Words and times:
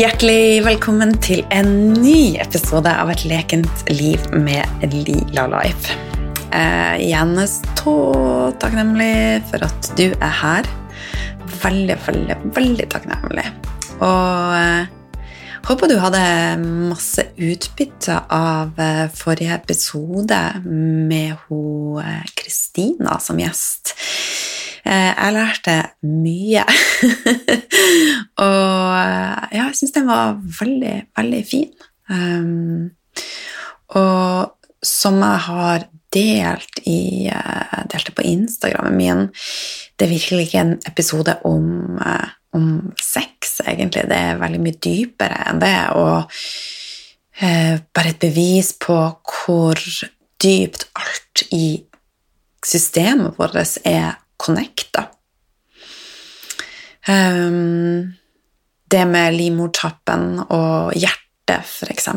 Hjertelig 0.00 0.62
velkommen 0.64 1.10
til 1.20 1.42
en 1.52 1.90
ny 1.92 2.38
episode 2.40 2.88
av 2.88 3.10
Et 3.12 3.24
lekent 3.28 3.82
liv 3.92 4.22
med 4.32 4.86
Lila 4.94 5.42
Life. 5.50 5.92
Er 6.56 7.02
så 7.44 7.96
takknemlig 8.62 9.42
for 9.50 9.66
at 9.66 9.90
du 9.98 10.06
er 10.06 10.32
her. 10.38 10.70
Veldig, 11.60 11.98
veldig, 12.06 12.38
veldig 12.56 12.86
takknemlig. 12.94 13.44
Og 13.98 14.56
eh, 14.56 14.88
håper 15.68 15.92
du 15.92 15.98
hadde 16.00 16.24
masse 16.64 17.26
utbytte 17.36 18.22
av 18.24 18.80
eh, 18.80 19.04
forrige 19.12 19.60
episode 19.60 20.40
med 20.64 21.36
hun 21.44 22.00
eh, 22.00 22.24
Kristina 22.40 23.20
som 23.20 23.42
gjest. 23.42 23.92
Eh, 24.84 25.12
jeg 25.12 25.34
lærte 25.36 25.76
mye. 26.06 26.64
og 28.46 28.96
ja, 29.52 29.66
jeg 29.66 29.76
syns 29.78 29.94
den 29.96 30.08
var 30.08 30.38
veldig, 30.60 30.96
veldig 31.18 31.40
fin. 31.48 31.72
Um, 32.10 32.90
og 33.94 34.56
som 34.82 35.20
jeg 35.20 35.42
har 35.46 35.84
delt 36.14 36.80
i 36.88 37.28
uh, 37.30 37.82
delte 37.90 38.14
på 38.16 38.24
Instagrammen 38.26 38.96
min 38.96 39.20
Det 39.94 40.06
er 40.06 40.10
virkelig 40.10 40.48
ikke 40.48 40.62
en 40.64 40.72
episode 40.88 41.36
om, 41.44 42.00
om 42.56 42.70
sex, 42.96 43.60
egentlig. 43.66 44.08
Det 44.08 44.16
er 44.16 44.40
veldig 44.40 44.62
mye 44.64 44.80
dypere 44.80 45.44
enn 45.50 45.60
det. 45.62 45.76
Og 46.00 46.24
bare 47.40 48.10
et 48.10 48.20
bevis 48.20 48.72
på 48.80 48.96
hvor 49.24 49.78
dypt 50.42 50.88
alt 50.96 51.44
i 51.52 51.82
systemet 52.64 53.38
vårt 53.38 53.56
er 53.84 54.18
connecta. 54.40 55.06
Um, 57.08 58.12
det 58.90 59.06
med 59.08 59.36
livmortappen 59.36 60.42
og 60.48 60.94
hjertet, 60.98 61.64
f.eks. 61.64 62.08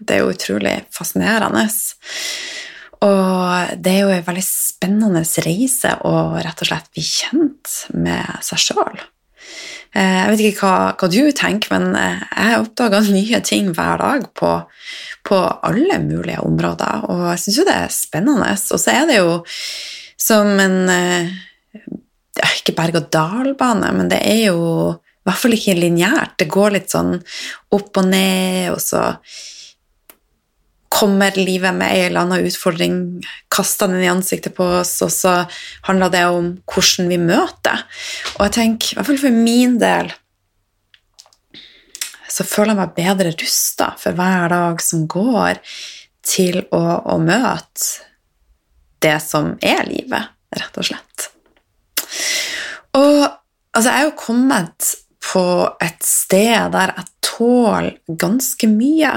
Det 0.00 0.16
er 0.16 0.22
jo 0.24 0.32
utrolig 0.34 0.76
fascinerende. 0.94 1.66
Og 3.06 3.76
det 3.82 3.92
er 3.92 4.04
jo 4.04 4.14
en 4.14 4.26
veldig 4.26 4.46
spennende 4.46 5.22
reise 5.44 5.92
å 6.06 6.14
rett 6.40 6.62
og 6.64 6.70
slett 6.70 6.88
bli 6.94 7.04
kjent 7.04 7.76
med 7.94 8.40
seg 8.46 8.62
sjøl. 8.68 9.04
Eh, 9.96 10.16
jeg 10.20 10.30
vet 10.32 10.44
ikke 10.50 10.66
hva, 10.66 10.94
hva, 10.98 11.08
du 11.12 11.20
tenker, 11.36 11.72
men 11.72 11.96
eh, 11.96 12.24
jeg 12.34 12.62
oppdager 12.64 13.10
nye 13.14 13.40
ting 13.46 13.70
hver 13.76 14.00
dag 14.02 14.26
på, 14.36 14.52
på 15.28 15.38
alle 15.68 16.00
mulige 16.02 16.42
områder, 16.44 17.06
og 17.08 17.28
jeg 17.30 17.44
syns 17.44 17.60
jo 17.60 17.68
det 17.68 17.76
er 17.84 17.94
spennende. 17.94 18.50
Og 18.52 18.82
så 18.82 18.92
er 18.92 19.06
det 19.08 19.20
jo 19.20 19.38
som 20.20 20.50
en 20.60 20.78
eh, 20.92 21.36
ikke 22.44 22.76
berg-og-dal-bane, 22.76 23.90
men 23.96 24.10
det 24.12 24.20
er 24.26 24.46
jo 24.50 24.62
i 24.94 25.28
hvert 25.28 25.42
fall 25.42 25.56
ikke 25.56 25.74
lineært. 25.74 26.36
Det 26.38 26.46
går 26.52 26.76
litt 26.76 26.92
sånn 26.92 27.16
opp 27.74 27.98
og 27.98 28.06
ned, 28.06 28.70
og 28.74 28.82
så 28.82 29.08
kommer 30.96 31.34
livet 31.36 31.74
med 31.74 31.92
en 31.92 32.04
eller 32.06 32.22
annen 32.22 32.46
utfordring, 32.46 32.94
kaster 33.52 33.90
den 33.90 34.04
i 34.04 34.10
ansiktet 34.10 34.54
på 34.56 34.68
oss, 34.78 34.94
og 35.04 35.10
så 35.12 35.34
handler 35.88 36.12
det 36.14 36.22
om 36.30 36.52
hvordan 36.62 37.10
vi 37.10 37.18
møter. 37.20 37.82
Og 38.36 38.46
jeg 38.46 38.54
tenker, 38.56 38.92
i 38.92 38.98
hvert 39.00 39.10
fall 39.10 39.20
for 39.26 39.42
min 39.42 39.76
del, 39.82 40.12
så 42.36 42.46
føler 42.46 42.74
jeg 42.74 42.80
meg 42.80 42.96
bedre 42.96 43.34
rusta 43.34 43.92
for 44.00 44.16
hver 44.16 44.50
dag 44.52 44.82
som 44.84 45.06
går, 45.10 45.62
til 46.26 46.58
å, 46.74 46.82
å 47.06 47.20
møte 47.22 48.06
det 49.04 49.18
som 49.22 49.52
er 49.62 49.84
livet, 49.86 50.32
rett 50.56 50.80
og 50.80 50.88
slett. 50.88 51.28
Og 52.96 53.18
altså, 53.76 53.90
jeg 53.90 53.96
er 53.98 54.06
jo 54.08 54.16
kommet 54.20 54.92
på 55.26 55.44
et 55.82 56.06
sted 56.06 56.72
der 56.74 56.94
jeg 56.94 57.10
tåler 57.26 57.96
ganske 58.20 58.68
mye. 58.70 59.12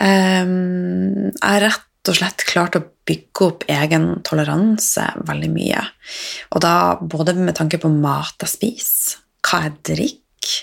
Um, 0.00 1.30
jeg 1.34 1.44
har 1.44 1.64
rett 1.66 2.10
og 2.10 2.16
slett 2.16 2.46
klart 2.48 2.78
å 2.78 2.86
bygge 3.06 3.46
opp 3.46 3.66
egen 3.70 4.08
toleranse 4.26 5.04
veldig 5.28 5.50
mye. 5.52 5.82
Og 6.54 6.64
da 6.64 6.74
både 7.00 7.36
med 7.36 7.56
tanke 7.58 7.80
på 7.82 7.90
mat 7.92 8.40
jeg 8.46 8.54
spiser, 8.54 9.20
hva 9.44 9.64
jeg 9.66 9.76
drikker, 9.90 10.56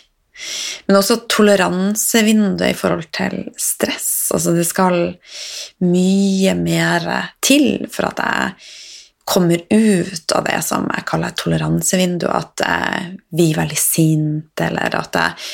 men 0.88 1.00
også 1.00 1.24
toleransevinduet 1.34 2.74
i 2.74 2.78
forhold 2.78 3.08
til 3.16 3.40
stress. 3.59 4.30
Altså 4.36 4.54
det 4.58 4.68
skal 4.69 5.00
mye 5.84 6.54
mer 6.58 7.08
til 7.44 7.88
for 7.92 8.09
at 8.12 8.22
jeg 8.22 8.68
kommer 9.28 9.60
ut 9.70 10.32
av 10.36 10.46
det 10.48 10.60
som 10.64 10.88
jeg 10.88 11.08
kaller 11.10 11.34
et 11.34 11.42
toleransevindu, 11.42 12.28
at 12.32 12.64
jeg 12.64 13.10
blir 13.36 13.58
veldig 13.60 13.80
sint, 13.80 14.54
eller 14.64 14.96
at 14.96 15.20
jeg 15.20 15.50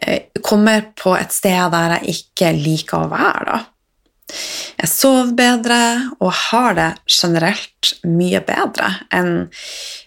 eh, 0.00 0.42
kommer 0.44 0.92
på 0.98 1.16
et 1.18 1.34
sted 1.34 1.74
der 1.74 1.98
jeg 1.98 2.14
ikke 2.20 2.52
liker 2.54 3.02
å 3.06 3.10
være. 3.10 3.48
da. 3.50 3.58
Jeg 4.78 4.90
sover 4.92 5.32
bedre 5.34 5.78
og 6.20 6.30
har 6.36 6.76
det 6.76 6.88
generelt 7.08 7.94
mye 8.06 8.42
bedre 8.44 8.90
enn 9.14 9.32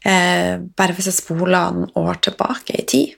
eh, 0.06 0.62
bare 0.62 0.96
hvis 0.96 1.10
jeg 1.10 1.18
spoler 1.18 1.74
noen 1.74 1.90
år 2.00 2.22
tilbake 2.30 2.78
i 2.78 2.86
tid. 2.86 3.18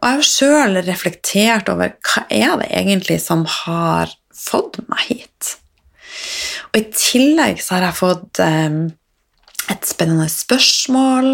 Og 0.00 0.06
jeg 0.06 0.16
har 0.16 0.26
sjøl 0.26 0.80
reflektert 0.86 1.70
over 1.70 1.94
hva 2.06 2.24
er 2.30 2.56
det 2.62 2.70
egentlig 2.80 3.18
som 3.22 3.44
har 3.62 4.10
fått 4.34 4.80
meg 4.88 5.06
hit. 5.10 5.56
Og 6.70 6.80
i 6.80 6.86
tillegg 6.94 7.62
så 7.62 7.76
har 7.76 7.88
jeg 7.88 7.98
fått 7.98 8.40
eh, 8.44 8.70
et 9.70 9.86
spennende 9.86 10.28
spørsmål. 10.30 11.30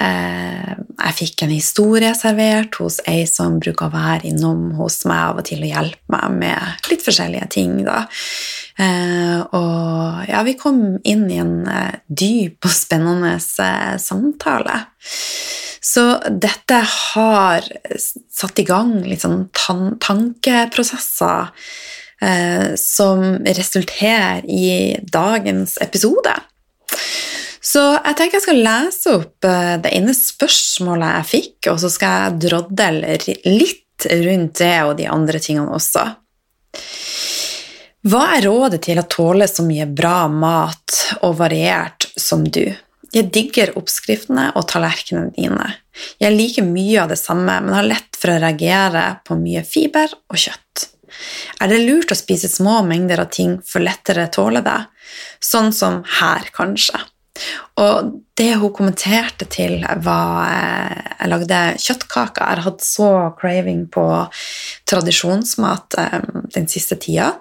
Eh, 0.00 0.72
jeg 1.00 1.16
fikk 1.18 1.44
en 1.44 1.54
historie 1.54 2.12
servert 2.18 2.78
hos 2.82 3.00
ei 3.10 3.24
som 3.30 3.58
bruker 3.62 3.88
å 3.88 3.94
være 3.94 4.30
innom 4.30 4.70
hos 4.78 5.02
meg 5.10 5.22
av 5.28 5.40
og 5.42 5.48
til 5.50 5.64
og 5.64 5.72
hjelpe 5.72 6.14
meg 6.14 6.38
med 6.42 6.90
litt 6.90 7.06
forskjellige 7.06 7.50
ting. 7.56 7.78
Da. 7.86 8.04
Eh, 8.80 9.38
og 9.56 10.26
ja, 10.30 10.44
vi 10.46 10.58
kom 10.58 10.82
inn 11.02 11.26
i 11.30 11.40
en 11.42 11.56
dyp 12.06 12.66
og 12.66 12.74
spennende 12.74 13.36
samtale. 13.40 14.84
Så 15.80 16.02
dette 16.28 16.76
har 16.84 17.64
satt 17.96 18.60
i 18.60 18.66
gang 18.68 19.00
litt 19.06 19.24
sånn 19.24 19.48
tankeprosesser 19.56 21.48
som 22.76 23.22
resulterer 23.46 24.44
i 24.44 24.96
dagens 25.08 25.78
episode. 25.80 26.34
Så 27.60 27.82
jeg 27.92 28.16
tenker 28.16 28.38
jeg 28.38 28.46
skal 28.46 28.62
lese 28.64 29.12
opp 29.18 29.46
eh, 29.46 29.76
det 29.84 29.92
ene 29.94 30.14
spørsmålet 30.16 31.14
jeg 31.18 31.28
fikk, 31.30 31.70
og 31.72 31.78
så 31.82 31.90
skal 31.92 32.16
jeg 32.16 32.40
drodle 32.48 32.90
litt 33.44 34.06
rundt 34.24 34.62
det 34.62 34.76
og 34.86 34.94
de 34.98 35.06
andre 35.12 35.42
tingene 35.44 35.76
også. 35.76 36.06
Hva 38.08 38.22
er 38.38 38.46
rådet 38.48 38.80
til 38.86 38.98
å 38.98 39.08
tåle 39.12 39.44
så 39.50 39.62
mye 39.66 39.84
bra 39.84 40.24
mat 40.32 40.96
og 41.20 41.36
variert 41.42 42.08
som 42.16 42.46
du? 42.48 42.64
Jeg 43.12 43.28
digger 43.34 43.74
oppskriftene 43.76 44.52
og 44.56 44.64
tallerkenene 44.70 45.34
dine. 45.36 45.66
Jeg 46.22 46.32
liker 46.32 46.64
mye 46.64 47.02
av 47.02 47.12
det 47.12 47.18
samme, 47.20 47.58
men 47.60 47.76
har 47.76 47.84
lett 47.84 48.16
for 48.16 48.32
å 48.32 48.38
reagere 48.40 49.04
på 49.26 49.36
mye 49.36 49.66
fiber 49.66 50.14
og 50.30 50.40
kjøtt. 50.40 50.86
Er 51.60 51.72
det 51.72 51.82
lurt 51.84 52.12
å 52.12 52.18
spise 52.18 52.50
små 52.50 52.80
mengder 52.86 53.22
av 53.24 53.30
ting 53.34 53.58
for 53.66 53.84
lettere 53.84 54.28
tåle 54.32 54.64
det? 54.66 54.80
Sånn 55.44 55.72
som 55.76 56.02
her, 56.20 56.50
kanskje. 56.56 57.00
Og 57.80 58.10
det 58.36 58.50
hun 58.60 58.72
kommenterte 58.74 59.46
til, 59.48 59.80
var 60.04 60.40
eh, 60.48 60.96
Jeg 61.20 61.30
lagde 61.30 61.60
kjøttkaker. 61.84 62.44
Jeg 62.44 62.64
hatt 62.66 62.84
så 62.84 63.10
craving 63.38 63.84
på 63.92 64.04
tradisjonsmat 64.88 65.98
eh, 66.00 66.18
den 66.56 66.68
siste 66.70 66.98
tida, 67.00 67.32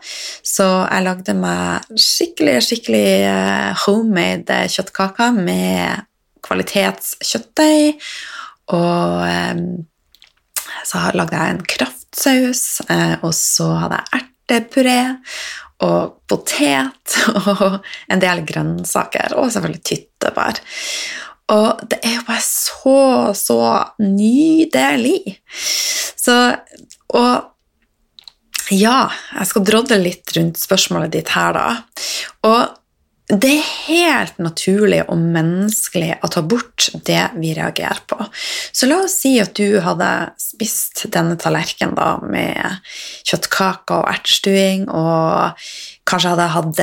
så 0.43 0.67
jeg 0.85 1.05
lagde 1.05 1.35
meg 1.39 1.87
skikkelig, 1.95 2.57
skikkelig 2.67 3.07
eh, 3.27 3.85
homemade 3.85 4.61
kjøttkaker 4.75 5.39
med 5.39 6.05
kvalitetskjøttdeig. 6.45 8.03
Og 8.69 9.23
så 10.85 11.01
lagde 11.17 11.39
jeg 11.39 11.55
en 11.55 11.63
kraftsaus, 12.09 12.81
og 13.23 13.33
så 13.33 13.69
hadde 13.83 13.99
jeg 13.99 14.27
ertepuré 14.49 14.99
og 15.79 16.19
potet 16.27 17.17
og 17.49 17.79
en 18.09 18.19
del 18.21 18.43
grønnsaker, 18.45 19.35
og 19.35 19.51
selvfølgelig 19.51 19.83
tyttebær. 19.83 20.59
Og 21.49 21.79
det 21.89 21.99
er 22.03 22.15
jo 22.19 22.25
bare 22.27 22.43
så, 22.45 23.33
så 23.33 23.61
nydelig. 23.99 25.39
Så 26.15 26.55
Og 27.09 27.55
ja, 28.69 29.09
jeg 29.33 29.47
skal 29.49 29.63
drodle 29.65 29.97
litt 29.97 30.29
rundt 30.35 30.59
spørsmålet 30.61 31.11
ditt 31.15 31.31
her, 31.33 31.55
da. 31.57 31.71
Og 32.45 32.75
det 33.29 33.51
er 33.59 33.73
helt 33.85 34.39
naturlig 34.41 35.03
og 35.05 35.19
menneskelig 35.21 36.15
å 36.25 36.29
ta 36.33 36.41
bort 36.41 36.87
det 37.05 37.21
vi 37.37 37.51
reagerer 37.53 38.01
på. 38.09 38.17
Så 38.73 38.89
la 38.89 39.03
oss 39.03 39.19
si 39.21 39.35
at 39.41 39.53
du 39.59 39.77
hadde 39.85 40.09
spist 40.41 41.05
denne 41.13 41.37
tallerkenen 41.37 41.93
da, 41.97 42.15
med 42.25 42.79
kjøttkaker 43.29 44.01
og 44.01 44.09
ertestuing, 44.15 44.87
og 44.89 45.61
kanskje 46.09 46.33
hadde 46.33 46.49
hatt 46.55 46.81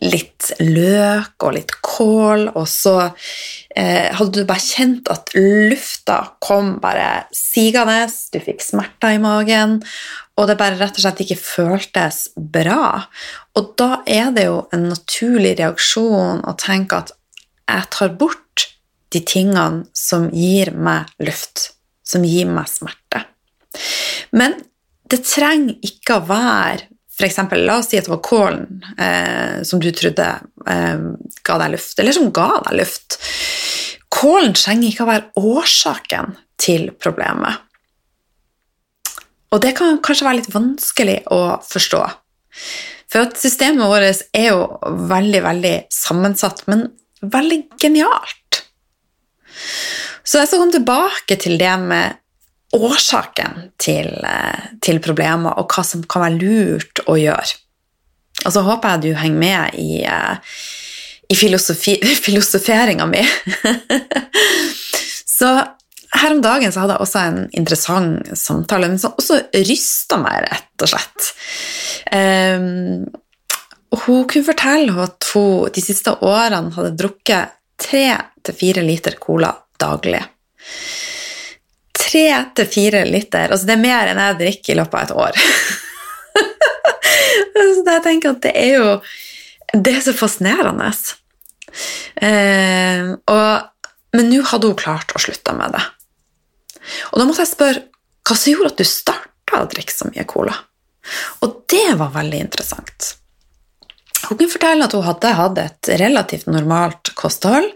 litt 0.00 0.52
løk 0.62 1.44
og 1.44 1.56
litt 1.58 1.74
kål, 1.84 2.46
og 2.54 2.64
så 2.70 2.94
eh, 3.04 4.08
hadde 4.14 4.30
du 4.40 4.46
bare 4.48 4.62
kjent 4.62 5.10
at 5.12 5.34
lufta 5.34 6.20
kom 6.40 6.76
bare 6.80 7.26
sigende, 7.34 8.06
du 8.32 8.38
fikk 8.46 8.64
smerter 8.64 9.18
i 9.18 9.20
magen, 9.20 9.80
og 10.40 10.48
det 10.48 10.56
bare 10.56 10.78
rett 10.80 10.96
og 10.96 11.04
slett 11.04 11.20
ikke 11.20 11.36
føltes 11.36 12.20
bra. 12.34 13.04
Og 13.58 13.74
da 13.80 14.00
er 14.08 14.30
det 14.32 14.46
jo 14.46 14.62
en 14.72 14.88
naturlig 14.88 15.58
reaksjon 15.58 16.40
å 16.48 16.54
tenke 16.60 17.02
at 17.02 17.12
jeg 17.68 17.90
tar 17.92 18.14
bort 18.18 18.70
de 19.12 19.20
tingene 19.26 19.84
som 19.96 20.30
gir 20.32 20.72
meg 20.72 21.10
luft, 21.20 21.74
som 22.06 22.24
gir 22.24 22.48
meg 22.48 22.70
smerte. 22.70 23.26
Men 24.32 24.56
det 25.10 25.20
trenger 25.26 25.76
ikke 25.86 26.18
å 26.18 26.26
være 26.30 26.88
for 27.20 27.28
eksempel, 27.28 27.66
La 27.68 27.74
oss 27.82 27.90
si 27.90 27.98
at 28.00 28.06
det 28.06 28.14
var 28.14 28.22
kålen 28.24 28.78
eh, 28.96 29.58
som 29.68 29.76
du 29.82 29.90
trodde 29.92 30.24
eh, 30.24 31.02
ga 31.44 31.56
deg 31.60 31.74
luft, 31.74 31.98
eller 32.00 32.16
som 32.16 32.30
ga 32.32 32.46
deg 32.64 32.78
luft. 32.78 33.18
Kålen 34.08 34.56
trenger 34.56 34.88
ikke 34.88 35.04
å 35.04 35.10
være 35.10 35.50
årsaken 35.50 36.38
til 36.64 36.88
problemet. 36.96 37.60
Og 39.50 39.62
det 39.62 39.74
kan 39.78 39.98
kanskje 40.04 40.26
være 40.26 40.40
litt 40.40 40.52
vanskelig 40.54 41.18
å 41.34 41.40
forstå. 41.66 42.02
For 43.10 43.26
at 43.26 43.38
systemet 43.40 43.90
vårt 43.90 44.22
er 44.36 44.52
jo 44.52 44.66
veldig, 45.10 45.42
veldig 45.42 45.74
sammensatt, 45.94 46.62
men 46.70 46.86
veldig 47.20 47.64
genialt. 47.82 48.62
Så 50.22 50.38
jeg 50.38 50.50
skal 50.50 50.62
komme 50.62 50.76
tilbake 50.76 51.38
til 51.42 51.58
det 51.58 51.72
med 51.82 52.20
årsaken 52.76 53.72
til, 53.82 54.12
eh, 54.22 54.68
til 54.80 55.00
problemer, 55.02 55.58
og 55.58 55.74
hva 55.74 55.84
som 55.84 56.04
kan 56.04 56.22
være 56.22 56.38
lurt 56.38 57.02
å 57.10 57.18
gjøre. 57.18 57.58
Og 58.46 58.52
så 58.54 58.62
håper 58.62 58.94
jeg 58.94 59.02
du 59.02 59.18
henger 59.18 59.42
med 59.42 59.74
i, 59.74 60.06
i 61.28 61.34
filosofi, 61.36 61.98
filosoferinga 62.26 63.08
mi. 63.10 63.24
så 65.38 65.50
her 66.18 66.34
om 66.34 66.40
dagen 66.42 66.72
så 66.72 66.82
hadde 66.82 66.96
jeg 66.96 67.04
også 67.06 67.22
en 67.22 67.40
interessant 67.56 68.32
samtale, 68.38 68.88
men 68.90 68.98
som 68.98 69.14
også 69.18 69.38
rysta 69.54 70.18
meg, 70.20 70.48
rett 70.50 70.84
og 70.86 70.90
slett. 70.90 71.30
Um, 72.10 73.06
hun 74.06 74.26
kunne 74.30 74.46
fortelle 74.46 74.96
at 75.06 75.30
hun 75.34 75.70
de 75.74 75.84
siste 75.84 76.16
årene 76.26 76.74
hadde 76.74 76.96
drukket 76.98 77.56
tre 77.80 78.04
til 78.42 78.56
fire 78.58 78.84
liter 78.84 79.16
cola 79.22 79.52
daglig 79.80 80.22
tre 82.10 82.26
til 82.56 82.68
fire 82.70 83.04
liter. 83.08 83.50
Altså 83.50 83.68
det 83.68 83.76
er 83.76 83.84
mer 83.84 84.10
enn 84.10 84.20
jeg 84.22 84.38
drikker 84.40 84.74
i 84.74 84.78
løpet 84.80 84.96
av 84.96 85.02
et 85.04 85.16
år. 85.24 85.34
så 87.76 87.84
jeg 87.86 88.04
tenker 88.06 88.34
at 88.34 88.44
det 88.46 88.54
er 88.56 88.72
jo 88.78 88.92
Det 89.70 89.92
er 89.94 90.00
så 90.02 90.12
fascinerende. 90.16 90.88
Eh, 92.18 93.10
og, 93.30 93.50
men 94.18 94.26
nå 94.32 94.40
hadde 94.50 94.66
hun 94.66 94.80
klart 94.80 95.14
å 95.14 95.22
slutte 95.22 95.54
med 95.54 95.76
det. 95.76 95.82
Og 97.12 97.20
da 97.20 97.26
måtte 97.28 97.44
jeg 97.44 97.54
spørre 97.54 97.86
hva 98.26 98.36
som 98.36 98.52
gjorde 98.52 98.74
at 98.74 98.82
du 98.82 98.88
starta 98.88 99.62
å 99.62 99.70
drikke 99.70 99.94
så 99.94 100.10
mye 100.10 100.26
cola. 100.28 100.54
Og 101.44 101.62
det 101.70 101.88
var 101.98 102.12
veldig 102.14 102.44
interessant. 102.44 103.14
Hun 104.28 104.36
kunne 104.36 104.52
fortelle 104.52 104.86
at 104.86 104.94
hun 104.94 105.06
hadde 105.06 105.32
hatt 105.38 105.58
et 105.62 105.90
relativt 106.02 106.50
normalt 106.50 107.12
kosthold. 107.18 107.70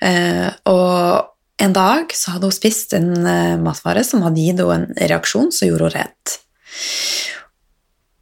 Eh, 0.00 0.48
og 0.70 1.32
en 1.62 1.74
dag 1.76 2.14
så 2.16 2.36
hadde 2.36 2.48
hun 2.48 2.54
spist 2.54 2.94
en 2.96 3.12
uh, 3.22 3.58
matvare 3.60 4.02
som 4.06 4.24
hadde 4.24 4.42
gitt 4.42 4.62
henne 4.62 4.78
en 4.78 5.10
reaksjon 5.12 5.52
som 5.54 5.68
gjorde 5.68 5.92
henne 5.92 6.06
redd. 6.06 6.32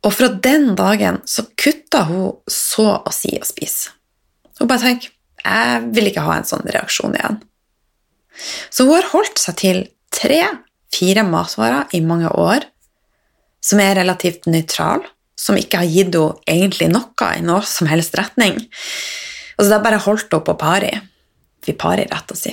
Og 0.04 0.12
fra 0.16 0.28
den 0.32 0.74
dagen 0.76 1.20
så 1.28 1.44
kutta 1.60 2.02
hun 2.08 2.40
så 2.50 2.88
å 2.98 3.12
si 3.14 3.32
å 3.36 3.46
spise. 3.48 3.94
Hun 4.58 4.68
bare 4.68 4.82
tenker 4.82 5.14
jeg 5.40 5.86
vil 5.96 6.10
ikke 6.10 6.24
ha 6.26 6.34
en 6.36 6.48
sånn 6.48 6.66
reaksjon 6.68 7.16
igjen. 7.16 7.38
Så 8.68 8.84
hun 8.84 8.98
har 8.98 9.08
holdt 9.14 9.40
seg 9.40 9.56
til 9.60 9.78
tre-fire 10.14 11.24
matvarer 11.26 11.90
i 11.96 12.02
mange 12.04 12.30
år 12.32 12.66
som 13.64 13.80
er 13.82 13.98
relativt 14.00 14.48
nøytral, 14.48 15.04
som 15.38 15.58
ikke 15.58 15.82
har 15.82 15.90
gitt 15.90 16.16
henne 16.16 16.40
egentlig 16.48 16.90
noe 16.92 17.30
i 17.36 17.44
noe 17.44 17.62
som 17.68 17.88
helst 17.90 18.16
retning. 18.18 18.58
Altså 19.56 19.68
det 19.68 19.76
har 19.76 19.86
bare 19.86 20.04
holdt 20.06 20.32
henne 20.32 20.46
på 20.46 20.56
pari. 20.60 20.92
parer, 21.76 22.08
rett 22.08 22.32
å 22.32 22.36
si. 22.38 22.52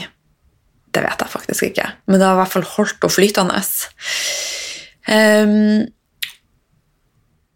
Det 0.92 1.04
vet 1.04 1.22
jeg 1.24 1.32
faktisk 1.32 1.68
ikke, 1.70 1.86
men 2.08 2.20
det 2.20 2.28
har 2.28 2.36
i 2.36 2.42
hvert 2.42 2.54
fall 2.56 2.68
holdt 2.76 3.00
henne 3.00 3.16
flytende. 3.16 3.62
Um, 5.08 5.86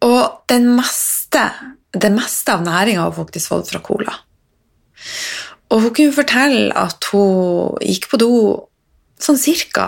og 0.02 0.54
meste, 0.64 1.44
det 1.92 2.10
meste 2.12 2.54
av 2.56 2.64
næringa 2.64 3.04
har 3.04 3.12
hun 3.12 3.20
faktisk 3.24 3.52
fått 3.52 3.70
fra 3.72 3.82
cola. 3.84 4.14
Og 5.72 5.86
hun 5.86 5.94
kunne 5.96 6.16
fortelle 6.16 6.72
at 6.76 7.04
hun 7.12 7.78
gikk 7.84 8.08
på 8.10 8.20
do 8.20 8.32
sånn 9.24 9.40
cirka 9.40 9.86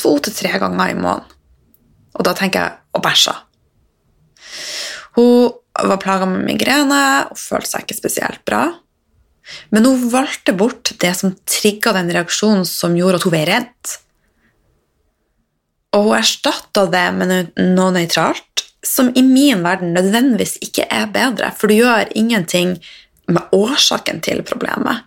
to 0.00 0.16
til 0.24 0.34
tre 0.36 0.58
ganger 0.60 0.92
i 0.92 0.98
måneden. 0.98 1.38
Og 2.18 2.26
da 2.26 2.34
tenker 2.36 2.64
jeg 2.64 2.78
og 2.96 3.04
bæsja. 3.04 3.34
Hun 5.16 5.50
var 5.80 6.00
plaga 6.02 6.26
med 6.28 6.44
migrene 6.46 7.02
og 7.30 7.38
følte 7.38 7.72
seg 7.72 7.84
ikke 7.84 7.98
spesielt 7.98 8.42
bra. 8.48 8.64
Men 9.74 9.86
hun 9.88 10.06
valgte 10.12 10.54
bort 10.56 10.92
det 11.02 11.12
som 11.18 11.34
trigga 11.48 11.94
den 11.96 12.10
reaksjonen 12.14 12.66
som 12.68 12.96
gjorde 12.98 13.20
at 13.20 13.26
hun 13.26 13.34
ble 13.34 13.42
redd. 13.48 13.94
Og 15.96 16.06
hun 16.06 16.18
erstatta 16.20 16.86
det 16.90 17.06
med 17.16 17.52
noe 17.74 17.94
nøytralt, 17.96 18.66
som 18.86 19.10
i 19.18 19.22
min 19.26 19.64
verden 19.64 19.94
nødvendigvis 19.96 20.56
ikke 20.64 20.86
er 20.88 21.10
bedre, 21.12 21.50
for 21.56 21.68
du 21.68 21.80
gjør 21.80 22.12
ingenting 22.16 22.76
med 23.30 23.54
årsaken 23.54 24.22
til 24.24 24.42
problemet. 24.46 25.04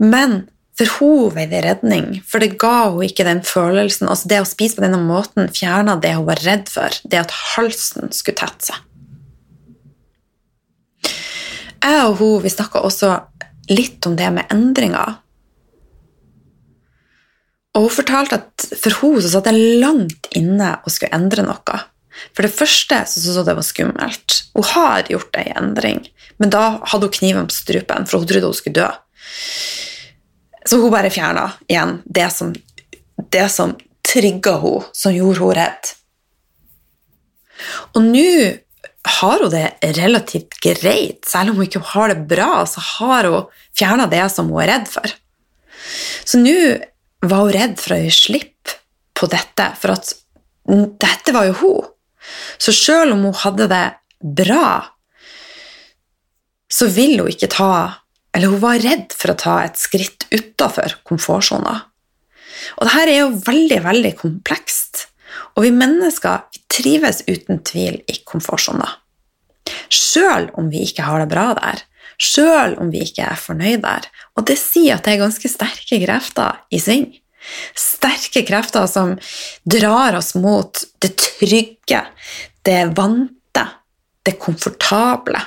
Men 0.00 0.44
for 0.80 0.96
hun 0.98 1.34
veide 1.36 1.60
redning, 1.66 2.06
for 2.24 2.40
det 2.40 2.56
ga 2.60 2.88
hun 2.88 3.04
ikke 3.04 3.28
den 3.28 3.44
følelsen. 3.44 4.08
altså 4.08 4.30
Det 4.32 4.40
å 4.40 4.48
spise 4.48 4.78
på 4.78 4.84
denne 4.86 5.00
måten 5.04 5.52
fjerna 5.52 5.98
det 6.00 6.16
hun 6.16 6.28
var 6.28 6.40
redd 6.46 6.72
for, 6.72 7.00
det 7.04 7.20
at 7.20 7.36
halsen 7.54 8.08
skulle 8.16 8.40
tette 8.40 8.72
seg 8.72 8.86
jeg 11.80 12.06
og 12.06 12.18
hun 12.20 12.44
vi 12.44 12.52
snakka 12.52 12.82
også 12.84 13.14
litt 13.70 14.06
om 14.08 14.16
det 14.18 14.28
med 14.34 14.52
endringer. 14.52 15.18
Og 17.76 17.86
hun 17.86 17.94
fortalte 17.94 18.40
at 18.40 18.66
for 18.80 18.98
hun 19.00 19.20
så 19.22 19.30
satt 19.30 19.46
det 19.46 19.80
langt 19.82 20.28
inne 20.36 20.74
og 20.82 20.92
skulle 20.92 21.14
endre 21.16 21.46
noe. 21.46 21.82
For 22.34 22.44
det 22.44 22.52
første 22.52 22.98
så 23.06 23.20
syntes 23.20 23.38
hun 23.38 23.46
det 23.46 23.58
var 23.60 23.66
skummelt. 23.66 24.40
Hun 24.56 24.66
har 24.72 25.12
gjort 25.12 25.38
ei 25.38 25.46
endring, 25.54 26.02
men 26.42 26.52
da 26.52 26.80
hadde 26.90 27.06
hun 27.06 27.14
kniven 27.14 27.48
på 27.48 27.56
strupen, 27.56 28.08
for 28.10 28.20
hun 28.20 28.28
trodde 28.28 28.50
hun 28.50 28.58
skulle 28.58 28.82
dø. 28.82 28.90
Så 30.70 30.78
hun 30.78 30.92
bare 30.92 31.10
fjerna 31.10 31.48
igjen 31.66 31.96
det 32.06 32.28
som, 32.30 32.52
det 33.34 33.48
som 33.50 33.72
trigga 34.06 34.52
henne, 34.62 34.84
som 34.94 35.14
gjorde 35.14 35.40
henne 35.40 35.56
redd. 35.58 35.88
Og 37.98 38.04
nå 38.04 38.28
har 39.18 39.42
hun 39.42 39.50
det 39.50 39.64
relativt 39.98 40.60
greit. 40.62 41.24
Selv 41.26 41.50
om 41.50 41.58
hun 41.58 41.66
ikke 41.66 41.82
har 41.94 42.12
det 42.12 42.28
bra, 42.30 42.62
så 42.70 42.82
har 42.98 43.26
hun 43.26 43.50
fjerna 43.74 44.06
det 44.12 44.22
som 44.30 44.52
hun 44.52 44.62
er 44.62 44.70
redd 44.76 44.86
for. 44.92 45.16
Så 46.22 46.38
nå 46.38 46.54
var 47.26 47.48
hun 47.48 47.54
redd 47.56 47.76
for 47.82 47.96
å 47.96 48.00
gi 48.04 48.14
slipp 48.14 48.76
på 49.18 49.26
dette, 49.32 49.72
for 49.80 49.96
at 49.96 50.14
dette 51.02 51.34
var 51.34 51.50
jo 51.50 51.58
hun. 51.64 51.90
Så 52.62 52.72
selv 52.76 53.16
om 53.16 53.26
hun 53.26 53.40
hadde 53.42 53.66
det 53.72 53.86
bra, 54.22 54.84
så 56.70 56.86
vil 56.94 57.24
hun 57.24 57.32
ikke 57.32 57.50
ta 57.50 57.72
Eller 58.36 58.52
hun 58.52 58.62
var 58.62 58.80
redd 58.82 59.14
for 59.16 59.32
å 59.32 59.38
ta 59.38 59.56
et 59.64 59.78
skritt 59.80 60.26
utafor 60.30 61.00
komfortsona. 61.08 61.76
Og 62.78 62.86
dette 62.86 63.06
er 63.08 63.22
jo 63.22 63.30
veldig, 63.46 63.80
veldig 63.86 64.12
komplekst. 64.20 65.06
Og 65.56 65.66
vi 65.66 65.74
mennesker 65.74 66.46
vi 66.52 66.62
trives 66.70 67.22
uten 67.28 67.62
tvil 67.66 68.00
i 68.06 68.18
komfortsona. 68.26 68.88
Sjøl 69.90 70.50
om 70.58 70.70
vi 70.70 70.84
ikke 70.86 71.06
har 71.06 71.22
det 71.22 71.30
bra 71.32 71.50
der. 71.58 71.82
Sjøl 72.20 72.76
om 72.82 72.90
vi 72.92 73.02
ikke 73.06 73.26
er 73.32 73.40
fornøyd 73.40 73.82
der. 73.84 74.06
Og 74.36 74.46
det 74.48 74.58
sier 74.60 74.98
at 74.98 75.06
det 75.06 75.16
er 75.16 75.24
ganske 75.24 75.50
sterke 75.50 76.00
krefter 76.02 76.60
i 76.70 76.80
sving. 76.82 77.08
Sterke 77.78 78.42
krefter 78.46 78.86
som 78.90 79.14
drar 79.64 80.18
oss 80.18 80.34
mot 80.36 80.82
det 81.00 81.14
trygge, 81.20 82.02
det 82.68 82.82
vante, 82.96 83.64
det 84.26 84.36
komfortable. 84.42 85.40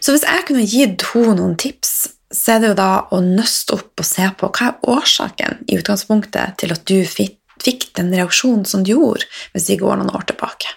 Så 0.00 0.14
hvis 0.14 0.26
jeg 0.26 0.46
kunne 0.48 0.66
gitt 0.66 1.04
henne 1.12 1.36
noen 1.38 1.58
tips 1.60 1.94
så 2.30 2.54
er 2.54 2.62
det 2.62 2.68
jo 2.70 2.78
da 2.78 2.90
å 3.10 3.18
nøste 3.24 3.74
opp 3.74 4.00
og 4.00 4.06
se 4.06 4.26
på 4.38 4.50
hva 4.54 4.68
er 4.68 4.90
årsaken 4.94 5.64
i 5.66 5.78
utgangspunktet 5.80 6.60
til 6.62 6.74
at 6.74 6.84
du 6.86 7.02
fikk 7.02 7.88
den 7.98 8.12
reaksjonen 8.14 8.62
som 8.68 8.84
du 8.86 8.92
gjorde 8.92 9.26
hvis 9.52 9.66
vi 9.72 9.80
går 9.80 9.98
noen 9.98 10.14
år 10.14 10.28
tilbake. 10.30 10.70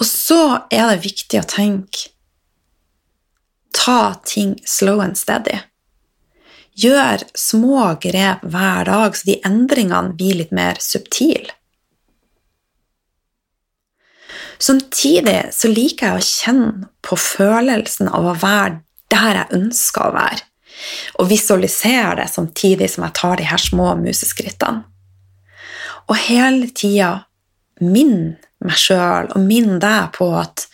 Og 0.00 0.08
så 0.08 0.40
er 0.72 0.88
det 0.88 1.04
viktig 1.04 1.40
å 1.40 1.48
tenke 1.48 2.10
ta 3.74 4.14
ting 4.24 4.56
slow 4.64 5.02
and 5.04 5.18
steady. 5.20 5.60
Gjør 6.80 7.26
små 7.38 7.92
grep 8.02 8.42
hver 8.50 8.88
dag, 8.88 9.14
så 9.14 9.28
de 9.28 9.36
endringene 9.46 10.16
blir 10.16 10.40
litt 10.40 10.54
mer 10.54 10.80
subtile. 10.82 11.52
Samtidig 14.58 15.38
så 15.54 15.70
liker 15.70 16.06
jeg 16.06 16.20
å 16.20 16.26
kjenne 16.26 16.88
på 17.04 17.18
følelsen 17.18 18.08
av 18.08 18.26
å 18.30 18.36
være 18.38 18.80
der 19.12 19.38
jeg 19.38 19.58
ønsker 19.58 20.08
å 20.08 20.14
være, 20.14 20.42
og 21.20 21.28
visualisere 21.30 22.16
det 22.22 22.28
samtidig 22.32 22.88
som 22.90 23.06
jeg 23.06 23.16
tar 23.18 23.38
de 23.38 23.48
her 23.48 23.62
små 23.62 23.92
museskrittene. 24.00 24.84
Og 26.10 26.18
hele 26.26 26.68
tida 26.76 27.12
minn 27.80 28.34
meg 28.64 28.80
sjøl 28.80 29.30
og 29.34 29.40
minn 29.44 29.78
deg 29.82 30.12
på 30.16 30.28
at 30.36 30.66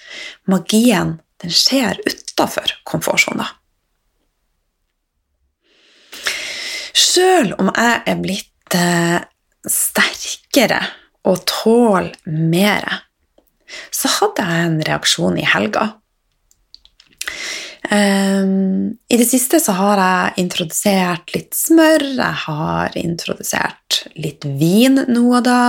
magien 0.51 1.19
den 1.41 1.55
skjer 1.55 2.01
utafor 2.05 2.75
komfortsona. 2.89 3.47
Sjøl 6.91 7.55
om 7.59 7.71
jeg 7.71 8.01
er 8.11 8.19
blitt 8.21 8.77
eh, 8.77 9.21
sterkere 9.67 10.81
og 11.29 11.45
tåler 11.49 12.13
mer, 12.27 12.87
så 13.95 14.11
hadde 14.19 14.47
jeg 14.47 14.69
en 14.69 14.79
reaksjon 14.89 15.39
i 15.41 15.47
helga. 15.47 15.93
Um, 17.91 18.99
I 19.09 19.17
det 19.19 19.25
siste 19.27 19.59
så 19.59 19.73
har 19.75 19.99
jeg 19.99 20.45
introdusert 20.45 21.33
litt 21.35 21.57
smør, 21.57 22.05
jeg 22.21 22.37
har 22.45 22.99
introdusert 23.01 24.03
litt 24.21 24.45
vin 24.45 25.01
nå 25.09 25.25
og 25.39 25.47
da. 25.49 25.63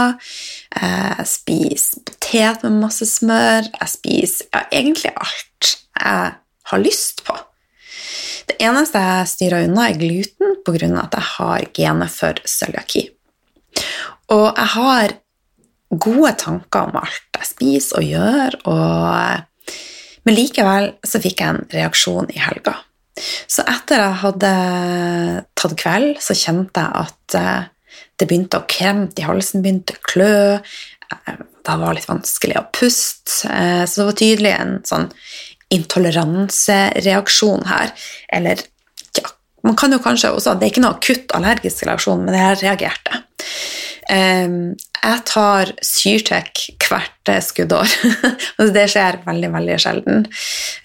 Jeg 0.75 1.29
spiser 1.31 2.03
potet 2.05 2.65
med 2.67 2.81
masse 2.83 3.07
smør. 3.09 3.71
Jeg 3.79 3.93
spiser 3.95 4.51
ja, 4.51 4.65
egentlig 4.69 5.13
alt 5.15 5.71
jeg 6.01 6.35
har 6.71 6.83
lyst 6.83 7.23
på. 7.27 7.37
Det 8.51 8.57
eneste 8.59 9.01
jeg 9.01 9.31
styrer 9.31 9.65
unna, 9.67 9.87
er 9.87 9.99
gluten 9.99 10.55
pga. 10.65 10.91
at 11.01 11.17
jeg 11.17 11.27
har 11.37 11.67
genet 11.73 12.11
for 12.11 12.39
cøliaki. 12.45 13.09
Og 14.31 14.47
jeg 14.57 14.69
har 14.75 15.17
gode 15.91 16.31
tanker 16.39 16.87
om 16.87 17.01
alt 17.01 17.30
jeg 17.41 17.49
spiser 17.49 17.99
og 17.99 18.07
gjør, 18.07 18.57
og, 18.71 19.75
men 20.27 20.37
likevel 20.37 20.93
så 21.05 21.21
fikk 21.23 21.41
jeg 21.43 21.55
en 21.55 21.67
reaksjon 21.73 22.31
i 22.33 22.39
helga. 22.41 22.77
Så 23.49 23.63
etter 23.67 23.99
jeg 23.99 24.19
hadde 24.23 24.51
tatt 25.59 25.75
kveld, 25.79 26.17
så 26.23 26.33
kjente 26.37 26.79
jeg 26.81 26.91
at 27.05 27.35
eh, 27.37 27.63
det 28.19 28.27
begynte 28.29 28.59
å 28.61 28.67
kremte 28.69 29.21
i 29.21 29.25
halsen, 29.27 29.63
begynte 29.63 29.93
å 29.97 30.03
klø. 30.07 30.37
Eh, 30.57 31.39
det 31.61 31.75
var 31.83 31.93
litt 31.97 32.09
vanskelig 32.09 32.57
å 32.59 32.69
puste. 32.73 33.31
Eh, 33.49 33.83
så 33.85 33.93
det 34.01 34.07
var 34.07 34.19
tydelig 34.21 34.53
en 34.55 34.73
sånn 34.87 35.07
intoleransereaksjon 35.71 37.63
her. 37.69 37.87
Eller 38.33 38.57
ja, 39.17 39.27
man 39.67 39.77
kan 39.79 39.91
jo 39.93 39.99
kanskje 40.03 40.33
også 40.35 40.55
Det 40.57 40.65
er 40.67 40.71
ikke 40.73 40.85
noe 40.85 40.97
akutt 40.97 41.27
allergisk 41.37 41.79
reaksjon, 41.87 42.23
men 42.25 42.35
jeg 42.37 42.61
reagerte. 42.63 43.13
Jeg 45.01 45.23
tar 45.25 45.71
Syrtec 45.81 46.67
hvert 46.85 47.31
skuddår. 47.45 47.95
det 48.75 48.85
skjer 48.91 49.21
veldig 49.25 49.49
veldig 49.55 49.77
sjelden. 49.81 50.27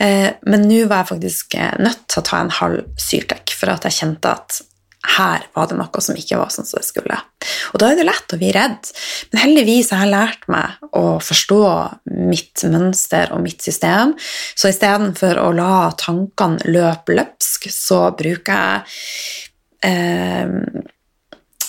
Eh, 0.01 0.31
men 0.49 0.65
nå 0.69 0.87
var 0.89 1.05
jeg 1.05 1.13
faktisk 1.13 1.59
nødt 1.83 2.07
til 2.09 2.23
å 2.23 2.27
ta 2.31 2.41
en 2.41 2.55
halv 2.61 2.87
Syrtec, 3.01 3.53
for 3.53 3.75
at 3.75 3.85
jeg 3.89 3.99
kjente 4.01 4.33
at 4.33 4.63
her 5.07 5.45
var 5.55 5.69
det 5.71 5.77
noe 5.79 6.03
som 6.03 6.17
ikke 6.19 6.39
var 6.41 6.51
sånn 6.51 6.67
som 6.67 6.81
det 6.81 6.89
skulle. 6.89 7.19
Og 7.73 7.81
da 7.81 7.91
er 7.93 7.99
det 7.99 8.07
lett 8.09 8.33
å 8.35 8.39
bli 8.41 8.51
redd. 8.55 8.91
Men 9.31 9.43
heldigvis 9.45 9.93
har 9.95 10.03
jeg 10.03 10.13
lært 10.13 10.49
meg 10.51 10.89
å 10.99 11.05
forstå 11.23 11.61
mitt 12.27 12.65
mønster 12.73 13.31
og 13.37 13.45
mitt 13.45 13.63
system. 13.63 14.17
Så 14.57 14.73
istedenfor 14.73 15.39
å 15.43 15.53
la 15.57 15.91
tankene 16.01 16.73
løpe 16.73 17.17
løpsk, 17.21 17.69
så 17.73 18.01
bruker 18.19 18.63
jeg 18.65 19.93
eh, 19.93 20.85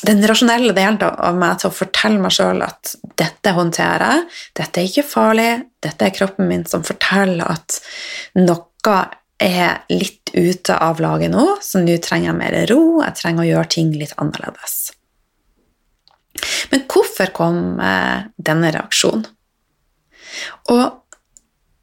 den 0.06 0.22
rasjonelle 0.27 0.74
delen 0.77 1.00
av 1.01 1.38
meg 1.38 1.62
til 1.62 1.72
å 1.72 1.75
fortelle 1.75 2.22
meg 2.22 2.34
sjøl 2.36 2.62
at 2.66 2.96
dette 3.18 3.54
håndterer 3.56 4.04
jeg, 4.12 4.25
dette 4.60 4.82
er 4.82 4.89
ikke 4.89 5.06
farlig, 5.08 5.50
dette 5.84 6.06
er 6.06 6.13
kroppen 6.16 6.50
min 6.50 6.66
som 6.70 6.86
forteller 6.86 7.56
at 7.58 7.80
noe 8.38 8.98
er 9.42 9.82
litt 9.94 10.32
ute 10.34 10.75
av 10.82 11.01
laget 11.01 11.34
nå, 11.34 11.46
så 11.62 11.82
nå 11.84 11.98
trenger 12.01 12.32
jeg 12.32 12.38
mer 12.39 12.60
ro, 12.72 12.82
jeg 13.04 13.18
trenger 13.20 13.46
å 13.46 13.50
gjøre 13.51 13.74
ting 13.74 13.92
litt 13.98 14.16
annerledes. 14.22 14.77
Men 16.72 16.86
hvorfor 16.89 17.34
kom 17.36 17.82
eh, 17.82 18.30
denne 18.38 18.72
reaksjonen? 18.74 19.25
Og 20.74 20.86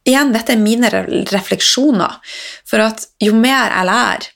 igjen, 0.07 0.33
dette 0.35 0.55
er 0.55 0.63
mine 0.63 0.91
refleksjoner, 1.31 2.19
for 2.69 2.85
at 2.85 3.07
jo 3.23 3.35
mer 3.39 3.73
jeg 3.73 3.89
lærer 3.91 4.31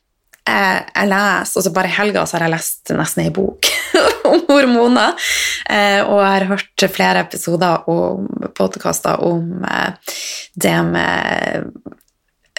jeg, 0.49 0.83
jeg 0.95 1.11
leser, 1.11 1.61
altså 1.61 1.73
Bare 1.77 1.91
i 1.91 1.97
helga 1.97 2.25
har 2.25 2.45
jeg 2.45 2.53
lest 2.53 2.93
nesten 2.97 3.25
ei 3.25 3.33
bok 3.35 3.69
om 4.31 4.43
hormoner. 4.49 5.31
Eh, 5.69 6.01
og 6.03 6.21
jeg 6.23 6.33
har 6.33 6.49
hørt 6.53 6.85
flere 6.95 7.25
episoder 7.27 7.89
og 7.93 8.51
podkaster 8.59 9.23
om 9.25 9.65
eh, 9.65 10.15
det 10.59 10.77
med 10.89 11.71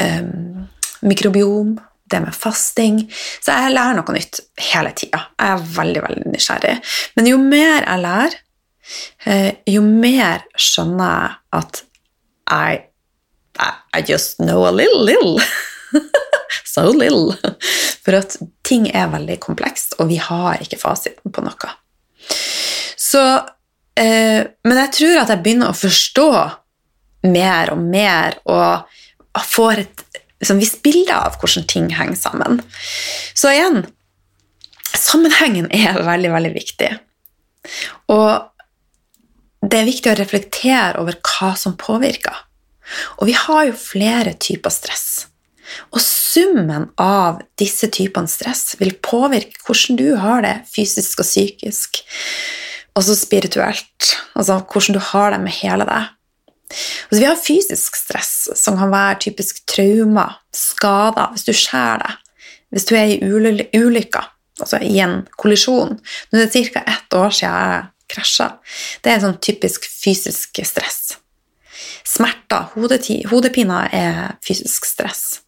eh, 0.01 0.27
mikrobiom, 1.01 1.77
det 2.09 2.21
med 2.23 2.35
fasting. 2.35 3.01
Så 3.41 3.53
jeg 3.53 3.73
lærer 3.75 3.99
noe 3.99 4.15
nytt 4.15 4.41
hele 4.71 4.93
tida. 4.97 5.23
Jeg 5.39 5.55
er 5.55 5.65
veldig, 5.77 6.03
veldig 6.07 6.33
nysgjerrig. 6.33 6.77
Men 7.17 7.29
jo 7.29 7.41
mer 7.41 7.83
jeg 7.83 8.03
lærer, 8.05 8.37
uh, 9.29 9.51
jo 9.69 9.83
mer 9.85 10.47
skjønner 10.57 11.11
jeg 11.13 11.35
at 11.59 11.83
I, 12.49 12.79
I 13.93 14.01
just 14.01 14.39
know 14.41 14.65
a 14.65 14.71
little, 14.73 15.03
little. 15.05 15.37
so 16.69 16.85
little. 16.91 17.35
For 18.03 18.17
at 18.17 18.37
ting 18.67 18.87
er 18.93 19.11
veldig 19.11 19.39
komplekst, 19.43 19.97
og 19.99 20.11
vi 20.11 20.19
har 20.21 20.61
ikke 20.63 20.79
fasiten 20.81 21.33
på 21.33 21.43
noe. 21.45 21.73
Så 22.99 23.21
eh, 23.99 24.45
Men 24.63 24.81
jeg 24.85 24.95
tror 24.97 25.21
at 25.23 25.33
jeg 25.33 25.43
begynner 25.45 25.73
å 25.73 25.77
forstå 25.77 26.31
mer 27.29 27.73
og 27.73 27.81
mer, 27.83 28.37
og 28.47 28.87
får 29.49 29.83
et 29.83 30.03
liksom, 30.39 30.59
visst 30.61 30.81
bilde 30.85 31.15
av 31.15 31.37
hvordan 31.39 31.67
ting 31.69 31.89
henger 31.95 32.19
sammen. 32.19 32.61
Så 33.33 33.53
igjen 33.53 33.85
Sammenhengen 34.89 35.67
er 35.69 35.99
veldig, 36.01 36.31
veldig 36.33 36.49
viktig. 36.55 36.87
Og 38.09 38.49
det 39.61 39.77
er 39.77 39.87
viktig 39.87 40.09
å 40.11 40.17
reflektere 40.17 41.01
over 41.01 41.19
hva 41.21 41.51
som 41.59 41.75
påvirker. 41.79 42.35
Og 43.21 43.29
vi 43.29 43.35
har 43.37 43.67
jo 43.69 43.77
flere 43.77 44.33
typer 44.41 44.73
stress. 44.73 45.28
Og 45.93 46.01
summen 46.03 46.89
av 47.01 47.41
disse 47.59 47.89
typene 47.93 48.29
stress 48.31 48.75
vil 48.79 48.95
påvirke 49.05 49.61
hvordan 49.65 49.99
du 49.99 50.07
har 50.21 50.45
det 50.45 50.55
fysisk 50.71 51.21
og 51.23 51.27
psykisk. 51.27 52.01
Også 52.97 53.15
spirituelt. 53.17 54.13
Altså 54.35 54.59
hvordan 54.61 54.97
du 54.97 55.03
har 55.11 55.35
det 55.35 55.43
med 55.43 55.55
hele 55.61 55.87
deg. 55.89 56.15
Altså, 56.69 57.19
vi 57.19 57.25
har 57.25 57.39
fysisk 57.41 57.95
stress, 57.97 58.33
som 58.55 58.77
kan 58.77 58.91
være 58.93 59.19
typisk 59.25 59.63
traumer, 59.69 60.35
skader, 60.53 61.31
hvis 61.33 61.47
du 61.47 61.53
skjærer 61.57 62.03
deg, 62.03 62.35
hvis 62.69 62.85
du 62.85 62.93
er 62.97 63.13
i 63.15 63.79
ulykker, 63.79 64.27
altså 64.61 64.77
i 64.85 64.99
en 65.01 65.23
kollisjon. 65.41 65.97
Nå 66.29 66.37
er 66.37 66.45
det 66.45 66.67
ca. 66.69 66.83
ett 66.85 67.17
år 67.17 67.33
siden 67.33 67.55
jeg 67.57 67.87
krasja. 68.09 68.49
Det 69.01 69.13
er 69.13 69.23
sånn 69.23 69.39
typisk 69.41 69.85
fysisk 69.89 70.61
stress. 70.65 71.17
Smerter, 72.05 72.69
hodepiner, 72.75 73.89
er 73.93 74.37
fysisk 74.45 74.85
stress. 74.85 75.41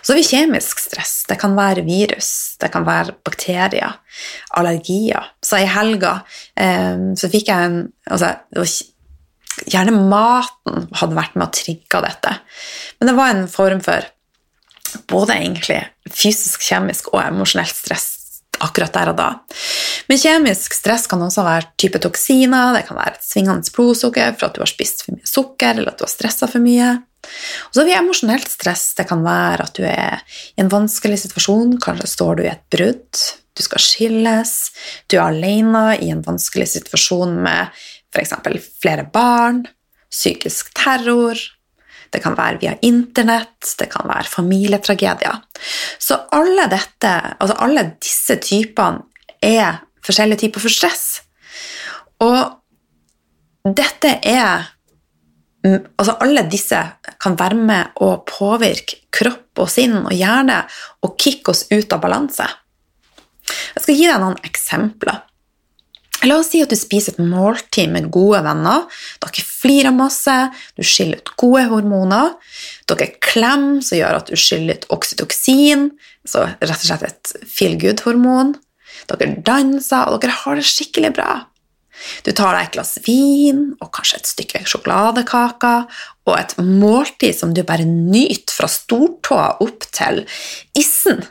Så 0.00 0.12
har 0.12 0.20
vi 0.20 0.26
kjemisk 0.26 0.80
stress. 0.82 1.14
Det 1.28 1.38
kan 1.40 1.56
være 1.58 1.84
virus, 1.86 2.30
det 2.60 2.70
kan 2.74 2.86
være 2.86 3.16
bakterier, 3.26 3.96
allergier. 4.58 5.30
Så 5.44 5.60
i 5.62 5.70
helga 5.70 6.18
eh, 6.54 7.14
så 7.18 7.32
fikk 7.32 7.52
jeg 7.52 7.70
en 7.70 7.80
altså, 8.10 8.34
Gjerne 9.56 9.94
maten 9.96 10.82
hadde 11.00 11.16
vært 11.16 11.36
med 11.38 11.46
å 11.46 11.54
trigge 11.56 12.00
dette. 12.04 12.34
Men 13.00 13.08
det 13.08 13.14
var 13.16 13.30
en 13.32 13.46
form 13.48 13.78
for 13.80 14.04
både 15.08 15.32
egentlig 15.32 15.78
fysisk, 16.12 16.60
kjemisk 16.60 17.08
og 17.14 17.22
emosjonelt 17.22 17.72
stress 17.72 18.10
akkurat 18.64 18.94
der 18.94 19.10
og 19.12 19.18
da. 19.18 19.28
Men 20.08 20.20
kjemisk 20.20 20.76
stress 20.76 21.06
kan 21.10 21.22
også 21.24 21.44
være 21.46 21.72
type 21.80 22.00
toksiner, 22.02 22.74
det 22.76 22.86
kan 22.88 22.98
være 22.98 23.16
et 23.16 23.26
svingende 23.26 23.72
blodsukker 23.74 24.36
for 24.36 24.48
at 24.48 24.56
du 24.56 24.62
har 24.62 24.70
spist 24.70 25.04
for 25.04 25.16
mye 25.16 25.28
sukker 25.28 25.74
eller 25.74 25.92
at 25.92 26.00
du 26.00 26.06
har 26.06 26.12
stressa 26.12 26.48
for 26.50 26.64
mye. 26.64 26.94
Og 27.68 27.74
så 27.74 27.82
har 27.82 27.88
vi 27.88 27.96
emosjonelt 27.96 28.50
stress. 28.50 28.90
Det 28.98 29.08
kan 29.08 29.24
være 29.26 29.66
at 29.66 29.78
du 29.78 29.84
er 29.88 30.22
i 30.56 30.62
en 30.64 30.72
vanskelig 30.72 31.20
situasjon. 31.24 31.76
Kanskje 31.82 32.12
står 32.12 32.38
du 32.38 32.46
i 32.46 32.52
et 32.52 32.64
brudd, 32.72 33.24
du 33.56 33.64
skal 33.64 33.82
skilles, 33.82 34.54
du 35.08 35.16
er 35.16 35.26
alene 35.30 35.84
i 36.04 36.10
en 36.12 36.24
vanskelig 36.24 36.68
situasjon 36.74 37.38
med 37.46 37.72
f.eks. 38.12 38.34
flere 38.80 39.06
barn, 39.12 39.64
psykisk 40.12 40.72
terror, 40.76 41.40
det 42.12 42.22
kan 42.22 42.36
være 42.38 42.60
via 42.62 42.74
internett, 42.86 43.74
det 43.78 43.88
kan 43.92 44.08
være 44.08 44.30
familietragedier. 44.30 45.40
Så 45.98 46.18
alle, 46.32 46.68
dette, 46.70 47.12
altså 47.36 47.58
alle 47.64 47.84
disse 48.00 48.38
typene 48.40 49.04
er 49.42 49.82
forskjellige 50.06 50.46
typer 50.46 50.64
for 50.64 50.72
stress. 50.72 51.06
Og 52.24 53.74
dette 53.76 54.14
er 54.22 54.70
Altså 55.66 56.16
alle 56.22 56.44
disse 56.50 56.78
kan 57.22 57.36
være 57.38 57.58
med 57.58 58.02
å 58.04 58.12
påvirke 58.28 59.00
kropp 59.14 59.64
og 59.64 59.70
sinn 59.72 59.96
og 60.02 60.12
hjerne 60.14 60.60
og 61.06 61.16
kicke 61.20 61.52
oss 61.54 61.64
ut 61.72 61.92
av 61.94 62.02
balanse. 62.04 62.46
Jeg 63.46 63.82
skal 63.82 63.98
gi 63.98 64.06
deg 64.10 64.20
noen 64.22 64.38
eksempler. 64.46 65.22
La 66.24 66.38
oss 66.40 66.48
si 66.50 66.62
at 66.64 66.72
du 66.72 66.78
spiser 66.78 67.14
et 67.14 67.26
måltid 67.28 67.90
med 67.92 68.08
gode 68.14 68.40
venner. 68.46 68.86
Dere 69.22 69.44
flirer 69.44 69.94
masse, 69.94 70.34
du 70.74 70.82
skiller 70.86 71.20
ut 71.20 71.34
gode 71.38 71.66
hormoner. 71.70 72.32
Dere 72.88 73.10
klemmer, 73.22 73.82
som 73.84 74.00
gjør 74.00 74.20
at 74.20 74.30
du 74.30 74.38
skiller 74.40 74.78
ut 74.78 74.88
oksytoksin, 74.96 75.90
så 76.26 76.46
rett 76.56 76.78
og 76.78 76.86
slett 76.88 77.04
et 77.10 77.34
feel 77.50 77.76
good-hormon. 77.80 78.54
Dere 79.10 79.34
danser, 79.44 80.08
og 80.08 80.22
dere 80.24 80.38
har 80.40 80.58
det 80.58 80.66
skikkelig 80.66 81.12
bra. 81.18 81.30
Du 82.26 82.32
tar 82.32 82.54
deg 82.54 82.66
et 82.66 82.74
glass 82.76 82.96
vin 83.06 83.62
og 83.80 83.90
kanskje 83.94 84.20
et 84.20 84.30
stykke 84.30 84.64
sjokoladekaker 84.68 85.86
og 86.26 86.34
et 86.36 86.56
måltid 86.60 87.36
som 87.38 87.54
du 87.54 87.62
bare 87.66 87.86
nyter 87.88 88.54
fra 88.58 88.68
stortåa 88.70 89.48
opp 89.64 89.88
til 89.94 90.24
issen. 90.78 91.22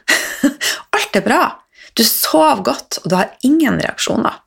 Alt 0.96 1.20
er 1.20 1.26
bra. 1.26 1.44
Du 1.96 2.04
sover 2.04 2.64
godt, 2.66 3.00
og 3.04 3.12
du 3.12 3.16
har 3.16 3.32
ingen 3.48 3.80
reaksjoner. 3.80 4.42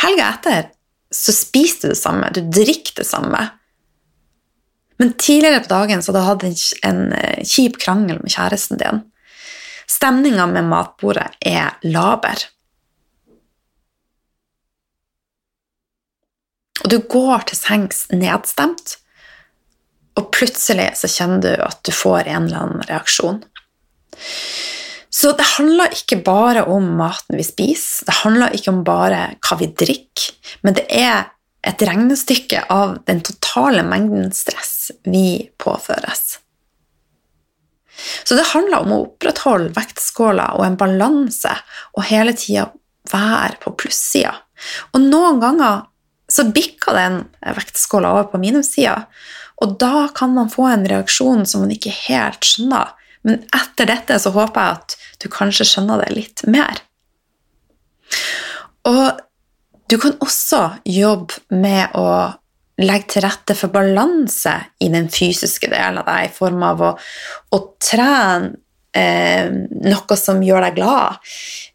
Helga 0.00 0.28
etter 0.34 0.68
så 1.10 1.32
spiser 1.34 1.88
du 1.88 1.94
det 1.94 2.00
samme, 2.00 2.28
du 2.32 2.40
drikker 2.44 3.00
det 3.00 3.06
samme. 3.08 3.40
Men 5.00 5.14
tidligere 5.18 5.62
på 5.64 5.72
dagen 5.72 6.02
så 6.04 6.12
hadde 6.12 6.44
du 6.44 6.50
hatt 6.52 6.84
en 6.86 7.00
eh, 7.16 7.40
kjip 7.48 7.80
krangel 7.80 8.20
med 8.20 8.32
kjæresten 8.32 8.80
din. 8.80 9.02
Stemninga 9.90 10.46
med 10.46 10.68
matbordet 10.70 11.26
er 11.40 11.78
laber. 11.82 12.44
Og 16.84 16.90
du 16.92 16.98
går 17.12 17.46
til 17.50 17.58
sengs 17.58 18.06
nedstemt, 18.12 18.96
og 20.18 20.30
plutselig 20.34 20.90
så 21.00 21.10
kjenner 21.10 21.42
du 21.44 21.52
at 21.64 21.80
du 21.86 21.92
får 21.94 22.28
en 22.28 22.48
eller 22.48 22.64
annen 22.64 22.86
reaksjon. 22.88 23.40
Så 25.10 25.32
det 25.36 25.46
handler 25.56 25.94
ikke 25.94 26.20
bare 26.24 26.64
om 26.70 26.86
maten 26.98 27.38
vi 27.38 27.44
spiser, 27.46 28.06
det 28.08 28.20
handler 28.22 28.54
ikke 28.56 28.72
om 28.72 28.84
bare 28.86 29.22
hva 29.42 29.58
vi 29.60 29.70
drikker, 29.82 30.30
men 30.66 30.76
det 30.78 30.86
er 30.88 31.30
et 31.66 31.82
regnestykke 31.84 32.62
av 32.72 33.00
den 33.08 33.20
totale 33.26 33.82
mengden 33.84 34.30
stress 34.32 34.92
vi 35.04 35.50
påføres. 35.60 36.38
Så 38.24 38.36
det 38.38 38.48
handler 38.54 38.84
om 38.84 38.94
å 38.94 39.02
opprettholde 39.04 39.74
vektskåla 39.76 40.54
og 40.56 40.64
en 40.64 40.78
balanse 40.80 41.52
og 41.96 42.06
hele 42.08 42.32
tida 42.38 42.70
være 43.10 43.58
på 43.60 43.74
plussida. 43.82 44.32
Og 44.94 45.04
noen 45.04 45.40
ganger 45.42 45.84
så 46.30 46.46
bikker 46.54 46.96
den 46.96 47.20
vektskåla 47.58 48.14
over 48.14 48.30
på 48.32 48.40
minussida, 48.42 49.04
og 49.60 49.76
da 49.80 50.08
kan 50.16 50.32
man 50.34 50.50
få 50.52 50.68
en 50.70 50.86
reaksjon 50.88 51.44
som 51.48 51.64
man 51.64 51.74
ikke 51.74 51.92
helt 52.06 52.46
skjønner. 52.46 52.94
Men 53.26 53.42
etter 53.52 53.90
dette 53.90 54.16
så 54.22 54.32
håper 54.32 54.62
jeg 54.62 54.78
at 54.78 54.94
du 55.20 55.26
kanskje 55.32 55.66
skjønner 55.68 56.00
det 56.00 56.14
litt 56.16 56.44
mer. 56.48 56.80
Og 58.88 59.20
du 59.90 59.98
kan 60.00 60.16
også 60.24 60.62
jobbe 60.88 61.42
med 61.52 61.92
å 61.98 62.06
legge 62.80 63.10
til 63.12 63.26
rette 63.26 63.56
for 63.58 63.72
balanse 63.74 64.54
i 64.80 64.88
den 64.88 65.10
fysiske 65.12 65.68
delen 65.68 66.00
av 66.00 66.08
deg, 66.08 66.30
i 66.30 66.32
form 66.32 66.64
av 66.64 66.80
å, 66.80 66.90
å 67.52 67.58
trene 67.82 68.54
eh, 68.96 69.50
noe 69.84 70.16
som 70.16 70.40
gjør 70.40 70.64
deg 70.70 70.80
glad. 70.80 71.20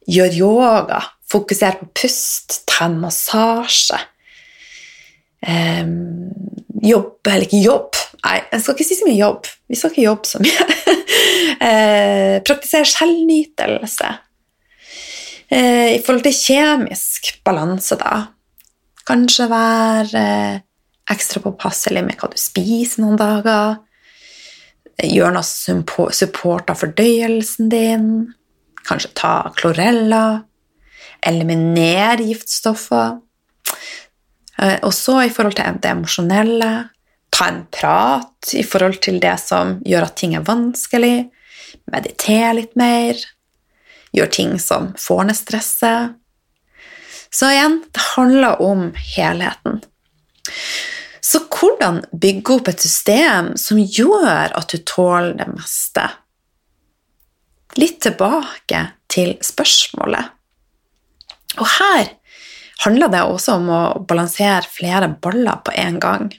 Gjør 0.10 0.40
yoga, 0.40 1.04
fokuser 1.30 1.78
på 1.78 1.92
pust, 2.02 2.64
ta 2.66 2.90
en 2.90 2.98
massasje 3.04 4.02
eh, 5.46 5.86
jobbe 6.86 7.32
Eller 7.32 7.48
ikke 7.48 7.64
jobb, 7.64 7.98
nei, 8.26 8.38
jeg 8.52 8.62
skal 8.62 8.76
ikke 8.76 8.88
si 8.88 8.98
så 9.00 9.08
mye 9.08 9.18
jobb. 9.18 9.48
Vi 9.70 9.80
skal 9.80 9.92
ikke 9.92 10.06
jobbe 10.06 10.30
så 10.30 10.42
mye. 10.44 10.68
eh, 11.70 12.36
praktisere 12.46 12.88
selvnytelse. 12.90 14.12
Eh, 15.50 15.96
I 15.96 16.00
forhold 16.06 16.26
til 16.26 16.38
kjemisk 16.38 17.32
balanse, 17.46 17.98
da. 18.02 18.22
Kanskje 19.06 19.50
være 19.50 20.22
eh, 20.22 20.64
ekstra 21.14 21.42
påpasselig 21.44 22.02
med 22.06 22.18
hva 22.20 22.32
du 22.32 22.40
spiser 22.42 23.04
noen 23.04 23.20
dager. 23.20 23.78
Gjør 25.06 25.36
noe 25.36 25.46
som 25.46 25.84
av 25.86 26.80
fordøyelsen 26.80 27.70
din. 27.70 28.10
Kanskje 28.88 29.14
ta 29.18 29.36
klorella. 29.58 30.46
Eliminere 31.26 32.24
giftstoffer. 32.24 33.20
Eh, 34.62 34.78
og 34.82 34.94
så 34.96 35.22
i 35.26 35.32
forhold 35.34 35.58
til 35.58 35.80
det 35.82 35.92
emosjonelle 35.92 36.72
ta 37.36 37.48
en 37.52 37.64
prat 37.72 38.54
i 38.56 38.64
forhold 38.64 39.02
til 39.04 39.20
det 39.24 39.36
som 39.42 39.80
gjør 39.86 40.08
at 40.08 40.18
ting 40.20 40.36
er 40.38 40.46
vanskelig. 40.48 41.28
Meditere 41.92 42.54
litt 42.62 42.78
mer. 42.80 43.20
Gjør 44.16 44.32
ting 44.32 44.56
som 44.62 44.94
får 45.00 45.26
ned 45.28 45.38
stresset. 45.38 46.16
Så 47.36 47.50
igjen, 47.52 47.82
det 47.92 48.04
handler 48.14 48.62
om 48.64 48.88
helheten. 49.16 49.82
Så 51.26 51.42
hvordan 51.52 52.04
bygge 52.14 52.54
opp 52.54 52.70
et 52.72 52.84
system 52.86 53.56
som 53.60 53.82
gjør 53.82 54.54
at 54.56 54.72
du 54.72 54.78
tåler 54.88 55.34
det 55.40 55.50
meste? 55.52 56.06
Litt 57.76 57.98
tilbake 58.06 58.86
til 59.12 59.34
spørsmålet. 59.44 60.32
Og 61.60 61.68
her 61.80 62.14
handler 62.84 63.12
det 63.14 63.24
også 63.24 63.60
om 63.60 63.70
å 63.72 63.82
balansere 64.08 64.66
flere 64.68 65.12
baller 65.22 65.62
på 65.66 65.76
en 65.80 66.00
gang. 66.04 66.32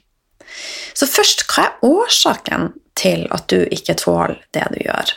Så 0.96 1.08
først, 1.08 1.46
hva 1.50 1.68
er 1.68 1.86
årsaken 1.86 2.72
til 2.96 3.26
at 3.34 3.48
du 3.52 3.64
ikke 3.72 3.96
tåler 4.00 4.38
det 4.56 4.66
du 4.74 4.80
gjør? 4.84 5.14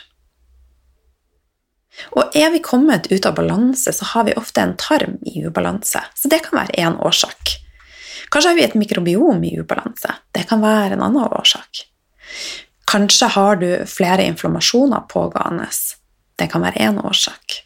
Og 2.16 2.36
er 2.36 2.48
vi 2.54 2.62
kommet 2.64 3.10
ut 3.12 3.26
av 3.28 3.36
balanse, 3.36 3.92
så 3.92 4.08
har 4.14 4.26
vi 4.28 4.36
ofte 4.38 4.62
en 4.62 4.76
tarm 4.80 5.18
i 5.28 5.44
ubalanse. 5.44 6.00
Så 6.16 6.30
det 6.32 6.42
kan 6.46 6.62
være 6.62 6.78
én 6.80 6.96
årsak. 6.96 7.56
Kanskje 8.30 8.52
har 8.52 8.56
vi 8.56 8.64
et 8.64 8.76
mikrobiom 8.78 9.42
i 9.44 9.56
ubalanse. 9.58 10.14
Det 10.32 10.46
kan 10.48 10.62
være 10.62 10.96
en 10.96 11.04
annen 11.04 11.28
årsak. 11.28 11.84
Kanskje 12.90 13.28
har 13.36 13.58
du 13.60 13.68
flere 13.86 14.24
inflammasjoner 14.26 15.08
pågående. 15.10 15.68
Det 16.38 16.48
kan 16.50 16.64
være 16.64 16.88
én 16.88 17.00
årsak. 17.04 17.60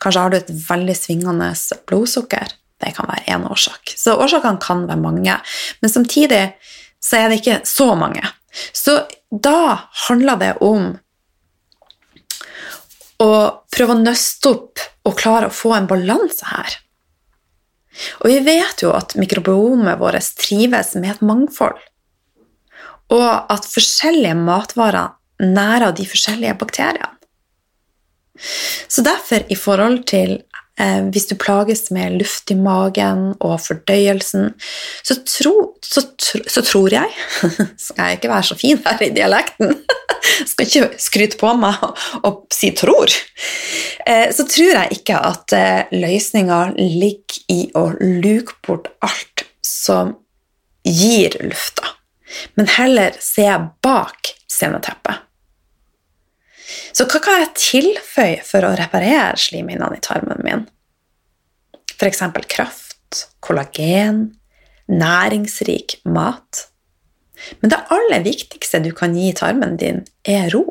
Kanskje 0.00 0.22
har 0.22 0.32
du 0.32 0.38
et 0.38 0.50
veldig 0.50 0.96
svingende 0.96 1.52
blodsukker. 1.88 2.54
Det 2.78 2.94
kan 2.94 3.08
være 3.10 3.26
én 3.34 3.46
årsak. 3.50 3.94
Så 3.98 4.14
årsakene 4.18 4.62
kan 4.62 4.86
være 4.88 5.02
mange. 5.02 5.34
Men 5.82 5.90
samtidig 5.90 6.44
så 7.02 7.18
er 7.18 7.28
det 7.28 7.40
ikke 7.40 7.60
så 7.66 7.92
mange. 7.98 8.22
Så 8.72 9.00
da 9.30 9.88
handler 10.08 10.40
det 10.40 10.52
om 10.64 10.92
å 13.18 13.30
prøve 13.74 13.94
å 13.94 14.02
nøste 14.02 14.52
opp 14.52 14.84
og 15.08 15.18
klare 15.18 15.48
å 15.48 15.54
få 15.54 15.74
en 15.74 15.88
balanse 15.90 16.46
her. 16.46 16.78
Og 18.22 18.30
vi 18.30 18.38
vet 18.46 18.82
jo 18.84 18.92
at 18.94 19.16
mikrobiomet 19.18 19.98
vårt 19.98 20.34
trives 20.38 20.94
med 20.94 21.16
et 21.16 21.22
mangfold, 21.26 21.78
og 23.10 23.30
at 23.50 23.66
forskjellige 23.66 24.36
matvarer 24.38 25.16
nærer 25.42 25.94
de 25.96 26.06
forskjellige 26.06 26.58
bakteriene. 26.60 27.14
Så 28.86 29.02
derfor, 29.02 29.42
i 29.50 29.56
forhold 29.58 30.04
til 30.06 30.36
hvis 31.12 31.26
du 31.30 31.34
plages 31.40 31.88
med 31.94 32.18
luft 32.20 32.50
i 32.52 32.56
magen 32.58 33.32
og 33.42 33.56
fordøyelsen, 33.64 34.52
så, 35.02 35.16
tro, 35.26 35.54
så, 35.82 36.04
så 36.22 36.62
tror 36.62 36.94
jeg 36.94 37.10
Skal 37.88 38.04
jeg 38.04 38.18
ikke 38.18 38.30
være 38.30 38.48
så 38.50 38.58
fin 38.58 38.80
her 38.84 39.02
i 39.02 39.10
dialekten? 39.16 39.74
Skal 40.50 40.66
ikke 40.66 41.02
skryte 41.02 41.38
på 41.40 41.52
meg 41.58 41.82
og 42.22 42.46
si 42.54 42.70
'tror'. 42.70 43.14
Eh, 44.06 44.28
så 44.34 44.46
tror 44.48 44.72
jeg 44.74 44.98
ikke 45.00 45.18
at 45.18 45.54
eh, 45.56 45.92
løsninga 45.92 46.60
ligger 46.78 47.42
i 47.52 47.60
å 47.76 47.90
luke 48.00 48.58
bort 48.66 48.90
alt 49.04 49.46
som 49.64 50.16
gir 50.84 51.36
lufta, 51.44 51.84
men 52.56 52.68
heller 52.78 53.16
se 53.20 53.46
bak 53.84 54.34
sceneteppet. 54.48 55.27
Så 56.92 57.06
hva 57.08 57.20
kan 57.24 57.42
jeg 57.42 57.54
tilføye 57.58 58.42
for 58.44 58.66
å 58.66 58.74
reparere 58.76 59.38
slimhinnene 59.40 59.98
i 59.98 60.04
tarmen 60.04 60.42
min? 60.44 60.66
F.eks. 61.98 62.22
kraft, 62.50 63.28
kollagen, 63.44 64.26
næringsrik 64.88 65.98
mat. 66.04 66.68
Men 67.60 67.72
det 67.72 67.80
aller 67.94 68.24
viktigste 68.26 68.82
du 68.84 68.92
kan 68.96 69.16
gi 69.16 69.32
tarmen 69.36 69.76
din, 69.80 70.04
er 70.26 70.50
ro. 70.54 70.64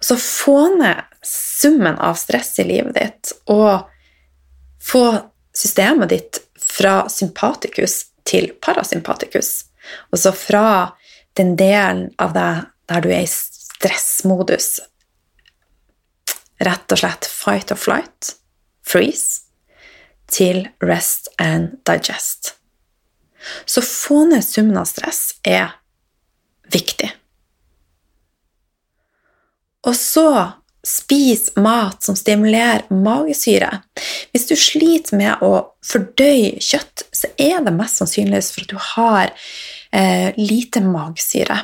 Så 0.00 0.16
få 0.18 0.58
ned 0.78 1.04
summen 1.24 1.98
av 2.02 2.18
stress 2.18 2.56
i 2.58 2.66
livet 2.68 2.96
ditt, 2.96 3.34
og 3.50 3.86
få 4.82 5.04
systemet 5.54 6.10
ditt 6.10 6.42
fra 6.58 7.04
sympatikus 7.08 8.04
til 8.26 8.50
parasympatikus. 8.64 9.66
Og 10.12 10.18
så 10.18 10.32
fra 10.34 10.66
den 11.38 11.54
delen 11.60 12.08
av 12.18 12.34
deg 12.34 12.64
der 12.90 13.04
du 13.04 13.10
er 13.12 13.24
i 13.24 13.30
stressmodus. 13.84 14.80
Rett 16.64 16.92
og 16.92 16.98
slett 16.98 17.26
fight 17.28 17.72
or 17.74 17.76
flight, 17.76 18.36
freeze, 18.86 19.44
til 20.30 20.68
rest 20.82 21.28
and 21.38 21.76
digest. 21.84 22.54
Så 23.66 23.82
få 23.84 24.24
ned 24.30 24.44
summen 24.44 24.78
av 24.80 24.88
stress 24.88 25.34
er 25.44 25.74
viktig. 26.72 27.10
Og 29.84 29.96
så 29.98 30.28
spis 30.84 31.50
mat 31.60 32.00
som 32.04 32.16
stimulerer 32.16 32.86
magesyre. 32.88 33.82
Hvis 34.32 34.48
du 34.48 34.56
sliter 34.56 35.20
med 35.20 35.44
å 35.44 35.52
fordøye 35.84 36.56
kjøtt, 36.60 37.04
så 37.12 37.28
er 37.36 37.60
det 37.64 37.76
mest 37.76 38.00
sannsynligvis 38.00 38.50
for 38.54 38.64
at 38.64 38.72
du 38.72 38.80
har 38.96 39.34
eh, 39.92 40.32
lite 40.40 40.80
magesyre. 40.84 41.60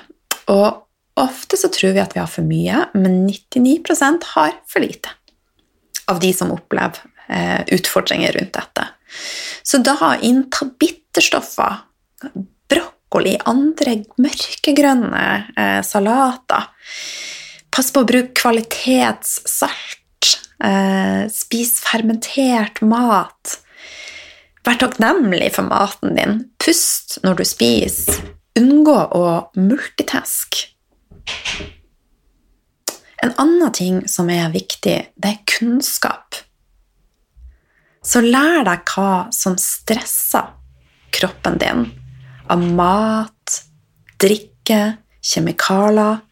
Og 0.52 0.84
ofte 1.22 1.58
så 1.60 1.70
tror 1.72 1.94
vi 1.96 2.02
at 2.02 2.16
vi 2.16 2.22
har 2.22 2.30
for 2.30 2.46
mye, 2.46 2.84
men 2.94 3.24
99% 3.28 4.32
har 4.34 4.54
for 4.68 4.84
lite 4.84 5.16
av 6.10 6.20
de 6.20 6.32
som 6.34 6.50
opplever 6.52 6.98
eh, 7.28 7.60
utfordringer 7.76 8.32
rundt 8.32 8.52
dette. 8.52 8.86
Så 9.62 9.78
da 9.78 10.16
innta 10.22 10.66
bitterstoffer, 10.80 11.76
brokkoli, 12.70 13.36
andre 13.46 14.00
mørkegrønne 14.18 15.24
eh, 15.56 15.80
salater. 15.86 16.66
Pass 17.70 17.92
på 17.94 18.02
å 18.02 18.08
bruke 18.08 18.34
kvalitetssalt. 18.42 19.96
Eh, 20.60 21.24
spis 21.32 21.78
fermentert 21.80 22.82
mat. 22.84 23.60
Vær 24.66 24.76
takknemlig 24.82 25.54
for 25.54 25.70
maten 25.70 26.18
din. 26.18 26.36
Pust 26.60 27.20
når 27.24 27.40
du 27.40 27.46
spiser. 27.48 28.18
Unngå 28.60 28.98
å 29.16 29.24
multitaske. 29.56 30.66
En 33.22 33.34
annen 33.36 33.72
ting 33.76 34.00
som 34.08 34.30
er 34.32 34.52
viktig, 34.52 34.96
det 35.14 35.30
er 35.30 35.42
kunnskap. 35.48 36.38
Så 38.00 38.22
lær 38.24 38.64
deg 38.64 38.86
hva 38.94 39.28
som 39.34 39.58
stresser 39.60 40.54
kroppen 41.12 41.58
din 41.60 41.84
av 42.50 42.62
mat, 42.64 43.60
drikke, 44.20 44.80
kjemikalier, 45.20 46.22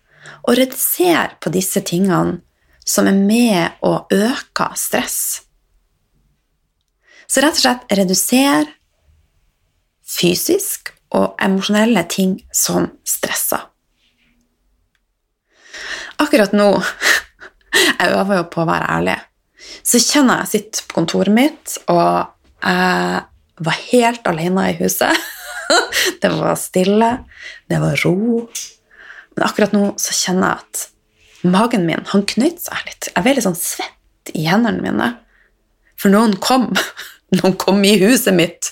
og 0.49 0.57
reduser 0.57 1.35
på 1.43 1.53
disse 1.53 1.83
tingene 1.85 2.41
som 2.89 3.09
er 3.09 3.17
med 3.17 3.85
og 3.85 4.13
øker 4.13 4.77
stress. 4.81 5.45
Så 7.29 7.45
rett 7.45 7.59
og 7.59 7.61
slett 7.61 7.97
reduser 7.99 8.71
fysisk 10.09 10.95
og 11.13 11.37
emosjonelle 11.45 12.05
ting 12.09 12.39
som 12.55 12.89
stresser. 13.05 13.67
Akkurat 16.19 16.55
nå 16.57 16.69
Jeg 17.99 18.15
øver 18.15 18.41
jo 18.41 18.45
på 18.51 18.63
å 18.63 18.69
være 18.69 18.89
ærlig. 18.99 19.17
Så 19.87 20.01
kjenner 20.03 20.43
jeg 20.43 20.51
sitter 20.53 20.87
på 20.89 20.97
kontoret 21.01 21.35
mitt, 21.35 21.75
og 21.93 22.31
jeg 22.65 23.65
var 23.67 23.81
helt 23.91 24.31
alene 24.31 24.71
i 24.71 24.79
huset. 24.81 25.27
Det 26.23 26.31
var 26.33 26.57
stille, 26.57 27.11
det 27.69 27.77
var 27.83 28.01
ro. 28.01 28.47
Men 29.37 29.45
akkurat 29.45 29.75
nå 29.77 29.83
så 30.01 30.15
kjenner 30.17 30.55
jeg 30.55 30.65
at 30.65 31.51
magen 31.53 31.85
min 31.87 32.07
han 32.09 32.25
knøt 32.27 32.63
seg 32.65 32.87
litt. 32.89 33.11
Jeg 33.13 33.27
ble 33.27 33.35
litt 33.37 33.45
sånn 33.45 33.59
svett 33.59 34.33
i 34.33 34.47
hendene 34.49 34.81
mine. 34.83 35.11
For 36.01 36.11
noen 36.15 36.39
kom. 36.41 36.71
Noen 37.37 37.59
kom 37.61 37.83
i 37.85 37.99
huset 38.01 38.33
mitt. 38.33 38.71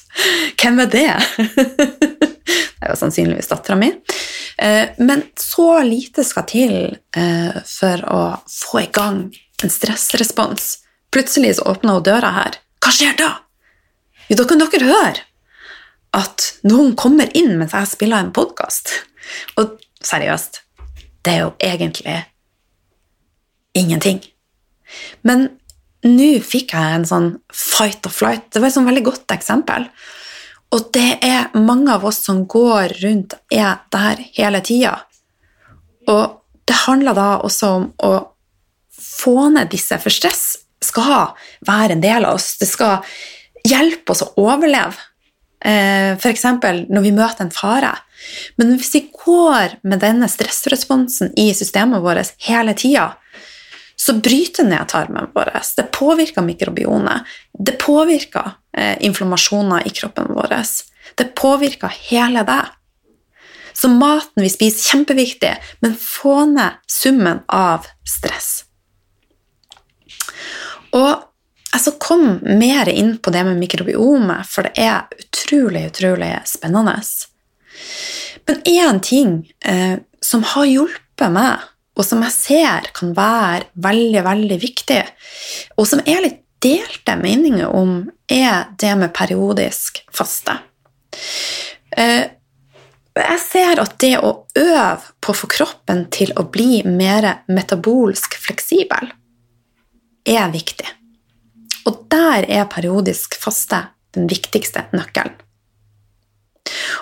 Hvem 0.56 0.80
er 0.86 0.88
det? 0.88 1.10
Det 1.44 2.88
var 2.88 2.96
sannsynligvis 2.96 3.50
dattera 3.50 3.76
mi. 3.76 3.90
Eh, 4.56 4.88
men 4.96 5.22
så 5.36 5.82
lite 5.84 6.24
skal 6.24 6.46
til 6.48 6.76
eh, 7.16 7.58
for 7.68 8.04
å 8.08 8.20
få 8.48 8.82
i 8.86 8.90
gang 8.92 9.26
en 9.62 9.72
stressrespons. 9.72 10.78
Plutselig 11.12 11.56
så 11.58 11.68
åpner 11.72 11.98
hun 11.98 12.06
døra 12.06 12.32
her. 12.36 12.60
Hva 12.84 12.92
skjer 12.94 13.16
da? 13.18 13.32
Jo, 14.28 14.38
da 14.40 14.46
kan 14.48 14.62
dere 14.62 14.88
høre 14.88 15.26
at 16.16 16.46
noen 16.66 16.94
kommer 16.98 17.30
inn 17.36 17.56
mens 17.60 17.74
jeg 17.76 17.92
spiller 17.92 18.24
en 18.24 18.32
podkast. 18.36 18.92
Og 19.60 19.76
seriøst, 20.04 20.62
det 21.26 21.34
er 21.34 21.44
jo 21.44 21.52
egentlig 21.62 22.16
ingenting. 23.76 24.22
Men 25.26 25.48
nå 26.06 26.36
fikk 26.44 26.72
jeg 26.76 26.96
en 26.96 27.08
sånn 27.08 27.32
fight 27.52 28.06
or 28.06 28.14
flight. 28.14 28.48
Det 28.52 28.62
var 28.62 28.70
et 28.70 28.76
sånn 28.76 28.88
veldig 28.88 29.04
godt 29.08 29.34
eksempel. 29.34 29.88
Og 30.76 30.90
det 30.92 31.18
er 31.24 31.54
mange 31.56 31.94
av 31.94 32.04
oss 32.04 32.20
som 32.26 32.44
går 32.44 32.98
rundt 33.00 33.36
er 33.52 33.80
der 33.94 34.20
hele 34.36 34.60
tida. 34.60 34.98
Og 36.10 36.42
det 36.68 36.82
handler 36.84 37.16
da 37.16 37.28
også 37.46 37.72
om 37.78 37.86
å 38.04 38.12
få 38.96 39.48
ned 39.54 39.70
disse, 39.72 39.96
for 40.02 40.12
stress 40.12 40.58
skal 40.84 41.32
være 41.66 41.96
en 41.96 42.04
del 42.04 42.26
av 42.28 42.36
oss. 42.36 42.56
Det 42.60 42.68
skal 42.68 43.00
hjelpe 43.66 44.12
oss 44.12 44.24
å 44.26 44.32
overleve. 44.42 44.98
Eh, 45.64 46.12
F.eks. 46.14 46.44
når 46.44 47.02
vi 47.06 47.14
møter 47.16 47.46
en 47.46 47.54
fare. 47.54 47.94
Men 48.60 48.74
hvis 48.76 48.92
vi 48.94 49.06
går 49.16 49.78
med 49.88 50.02
denne 50.04 50.28
stressresponsen 50.30 51.32
i 51.40 51.48
systemet 51.56 52.04
vårt 52.04 52.36
hele 52.46 52.76
tida, 52.76 53.14
så 54.06 54.14
bryter 54.14 54.64
ned 54.64 54.88
tarmen 54.88 55.26
vår. 55.34 55.50
Det 55.76 55.82
påvirker 55.82 56.42
mikrobionet. 56.42 57.26
Det 57.58 57.72
påvirker 57.72 58.50
eh, 58.76 58.96
inflammasjoner 59.00 59.86
i 59.86 59.90
kroppen 59.90 60.26
vår. 60.30 60.62
Det 61.14 61.24
påvirker 61.34 61.90
hele 62.10 62.44
deg. 62.46 62.70
Så 63.72 63.90
maten 63.90 64.44
vi 64.44 64.50
spiser, 64.52 64.78
er 64.78 64.92
kjempeviktig, 64.92 65.52
men 65.82 65.98
få 65.98 66.44
ned 66.52 66.78
summen 66.86 67.42
av 67.50 67.90
stress. 68.06 68.62
Og 70.94 71.26
jeg 71.74 71.98
komme 71.98 72.56
mer 72.62 72.88
inn 72.88 73.16
på 73.18 73.34
det 73.34 73.42
med 73.44 73.58
mikrobiomet, 73.58 74.46
for 74.46 74.70
det 74.70 74.86
er 74.86 75.10
utrolig, 75.18 75.88
utrolig 75.90 76.30
spennende. 76.46 76.94
Men 78.46 78.62
én 78.70 79.02
ting 79.02 79.40
eh, 79.66 79.98
som 80.22 80.46
har 80.54 80.70
hjulpet 80.70 81.34
meg 81.34 81.72
og 81.96 82.04
som 82.04 82.22
jeg 82.26 82.34
ser 82.34 82.90
kan 82.96 83.14
være 83.16 83.70
veldig, 83.80 84.22
veldig 84.26 84.58
viktig, 84.62 85.02
og 85.76 85.88
som 85.88 86.02
er 86.04 86.22
litt 86.24 86.42
delte 86.64 87.16
meninger 87.20 87.68
om, 87.68 87.98
er 88.28 88.72
det 88.80 88.92
med 88.98 89.12
periodisk 89.16 90.00
faste. 90.14 90.56
Eh, 91.96 92.24
jeg 93.16 93.40
ser 93.40 93.80
at 93.80 93.96
det 94.02 94.16
å 94.20 94.32
øve 94.58 95.14
på 95.24 95.32
å 95.32 95.36
få 95.36 95.48
kroppen 95.52 96.04
til 96.12 96.34
å 96.36 96.44
bli 96.52 96.82
mer 96.84 97.28
metabolsk 97.48 98.36
fleksibel, 98.40 99.12
er 100.26 100.52
viktig. 100.52 100.88
Og 101.86 102.02
der 102.10 102.48
er 102.50 102.68
periodisk 102.68 103.38
faste 103.38 103.86
den 104.16 104.26
viktigste 104.28 104.88
nøkkelen. 104.96 105.36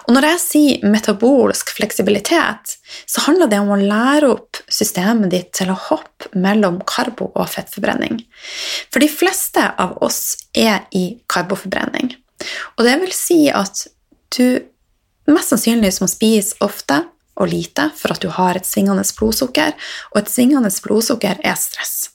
Og 0.05 0.13
når 0.13 0.27
jeg 0.29 0.41
sier 0.43 0.91
metabolsk 0.93 1.71
fleksibilitet, 1.79 2.75
så 3.09 3.25
handler 3.25 3.49
det 3.49 3.61
om 3.63 3.73
å 3.73 3.81
lære 3.81 4.29
opp 4.35 4.61
systemet 4.69 5.33
ditt 5.33 5.55
til 5.57 5.73
å 5.73 5.79
hoppe 5.89 6.29
mellom 6.37 6.83
karbo- 6.89 7.31
og 7.33 7.49
fettforbrenning. 7.49 8.21
For 8.93 9.01
de 9.01 9.09
fleste 9.09 9.65
av 9.81 9.97
oss 10.05 10.37
er 10.53 10.85
i 10.93 11.07
karboforbrenning. 11.33 12.13
Og 12.77 12.85
det 12.85 12.99
vil 13.01 13.17
si 13.17 13.41
at 13.49 13.87
du 14.37 14.61
mest 15.31 15.55
sannsynlig 15.55 15.95
må 16.03 16.11
spise 16.11 16.59
ofte 16.65 17.01
og 17.41 17.51
lite 17.51 17.89
for 17.99 18.15
at 18.15 18.23
du 18.23 18.29
har 18.31 18.59
et 18.59 18.69
svingende 18.69 19.05
blodsukker, 19.17 19.73
og 20.13 20.21
et 20.21 20.31
svingende 20.31 20.71
blodsukker 20.85 21.41
er 21.43 21.59
stress. 21.59 22.11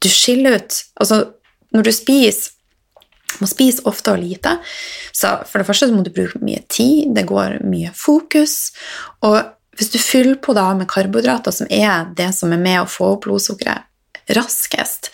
Du 0.00 0.08
skiller 0.08 0.60
ut 0.60 0.76
Altså, 1.00 1.32
når 1.72 1.86
du 1.86 1.92
spiser 1.92 2.52
må 3.38 3.48
spise 3.50 3.84
ofte 3.88 4.14
og 4.14 4.22
lite. 4.22 4.56
Så 5.16 5.32
for 5.46 5.60
det 5.60 5.68
første 5.68 5.90
må 5.94 6.02
du 6.06 6.12
bruke 6.14 6.40
mye 6.44 6.64
tid, 6.68 7.14
det 7.16 7.28
går 7.30 7.60
mye 7.66 7.92
fokus. 7.96 8.72
Og 9.26 9.38
hvis 9.78 9.92
du 9.94 10.00
fyller 10.02 10.40
på 10.42 10.54
da 10.56 10.70
med 10.76 10.90
karbohydrater, 10.90 11.54
som 11.54 11.70
er 11.70 12.10
det 12.16 12.32
som 12.36 12.52
er 12.52 12.60
med 12.60 12.82
å 12.82 12.90
få 12.90 13.14
opp 13.14 13.24
blodsukkeret 13.28 13.86
raskest, 14.30 15.10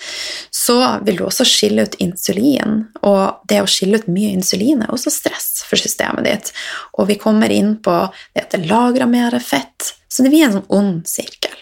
så 0.52 0.98
vil 1.06 1.16
du 1.16 1.24
også 1.24 1.46
skille 1.48 1.86
ut 1.86 1.94
insulin. 2.02 2.82
Og 3.06 3.46
det 3.48 3.62
å 3.62 3.68
skille 3.70 4.00
ut 4.00 4.08
mye 4.12 4.34
insulin 4.36 4.82
er 4.84 4.92
også 4.92 5.12
stress 5.14 5.62
for 5.66 5.80
systemet 5.80 6.26
ditt. 6.26 6.50
Og 6.98 7.08
vi 7.10 7.18
kommer 7.20 7.52
inn 7.52 7.76
på 7.82 7.94
det 8.34 8.46
at 8.46 8.56
det 8.56 8.66
lagrer 8.68 9.08
mer 9.10 9.38
fett. 9.40 9.94
Så 10.08 10.24
det 10.24 10.32
blir 10.34 10.46
en 10.46 10.58
sånn 10.58 10.68
ond 10.72 11.06
sirkel. 11.08 11.54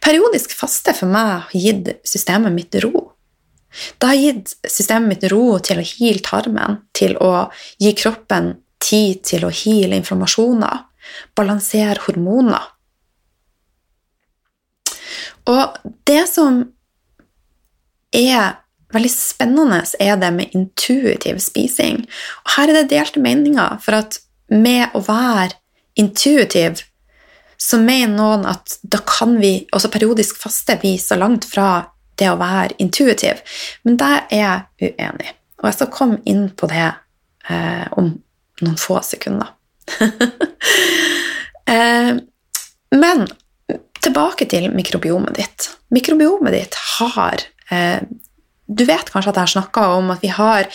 Periodisk 0.00 0.54
faste 0.56 0.94
for 0.96 1.10
meg 1.10 1.32
har 1.46 1.56
gitt 1.56 1.94
systemet 2.08 2.54
mitt 2.54 2.76
ro. 2.84 3.09
Det 3.70 4.08
har 4.08 4.18
gitt 4.18 4.54
systemet 4.66 5.14
mitt 5.14 5.30
ro 5.32 5.58
til 5.62 5.80
å 5.80 5.86
heale 5.86 6.24
tarmen, 6.26 6.80
til 6.96 7.16
å 7.22 7.50
gi 7.80 7.92
kroppen 7.98 8.54
tid 8.82 9.22
til 9.28 9.46
å 9.46 9.52
heale 9.54 10.00
informasjoner, 10.00 10.84
balansere 11.38 12.00
hormoner. 12.06 12.66
Og 15.50 15.78
det 16.08 16.24
som 16.30 16.62
er 18.14 18.58
veldig 18.94 19.12
spennende, 19.12 19.84
er 20.02 20.18
det 20.18 20.32
med 20.34 20.54
intuitiv 20.56 21.38
spising. 21.42 22.04
Og 22.44 22.54
her 22.56 22.70
er 22.70 22.80
det 22.80 22.90
delte 22.92 23.22
meninger, 23.22 23.78
for 23.84 24.00
at 24.02 24.18
med 24.50 24.90
å 24.98 25.02
være 25.06 25.54
intuitiv 25.98 26.82
så 27.60 27.78
mener 27.78 28.14
noen 28.16 28.46
at 28.48 28.78
da 28.82 29.02
kan 29.04 29.36
vi, 29.40 29.66
også 29.76 29.92
periodisk 29.92 30.38
faste, 30.40 30.78
vi 30.82 30.96
så 30.98 31.18
langt 31.20 31.44
fra 31.48 31.90
det 32.20 32.30
å 32.30 32.38
være 32.40 32.76
intuitiv. 32.82 33.42
Men 33.84 33.98
der 34.00 34.24
er 34.30 34.40
jeg 34.80 34.92
uenig. 34.92 35.34
Og 35.60 35.68
jeg 35.68 35.78
skal 35.78 35.92
komme 35.92 36.20
inn 36.28 36.48
på 36.56 36.68
det 36.70 36.86
eh, 37.50 37.86
om 38.00 38.14
noen 38.60 38.78
få 38.80 39.00
sekunder. 39.04 39.52
eh, 41.74 42.16
men 42.96 43.28
tilbake 44.04 44.48
til 44.50 44.70
mikrobiomet 44.72 45.36
ditt. 45.36 45.70
Mikrobiomet 45.92 46.56
ditt 46.56 46.78
har 46.98 47.46
eh, 47.70 48.02
Du 48.70 48.84
vet 48.86 49.08
kanskje 49.10 49.32
at 49.32 49.38
jeg 49.38 49.42
har 49.48 49.50
snakka 49.56 49.86
om 49.96 50.12
at 50.14 50.20
vi 50.22 50.28
har 50.30 50.68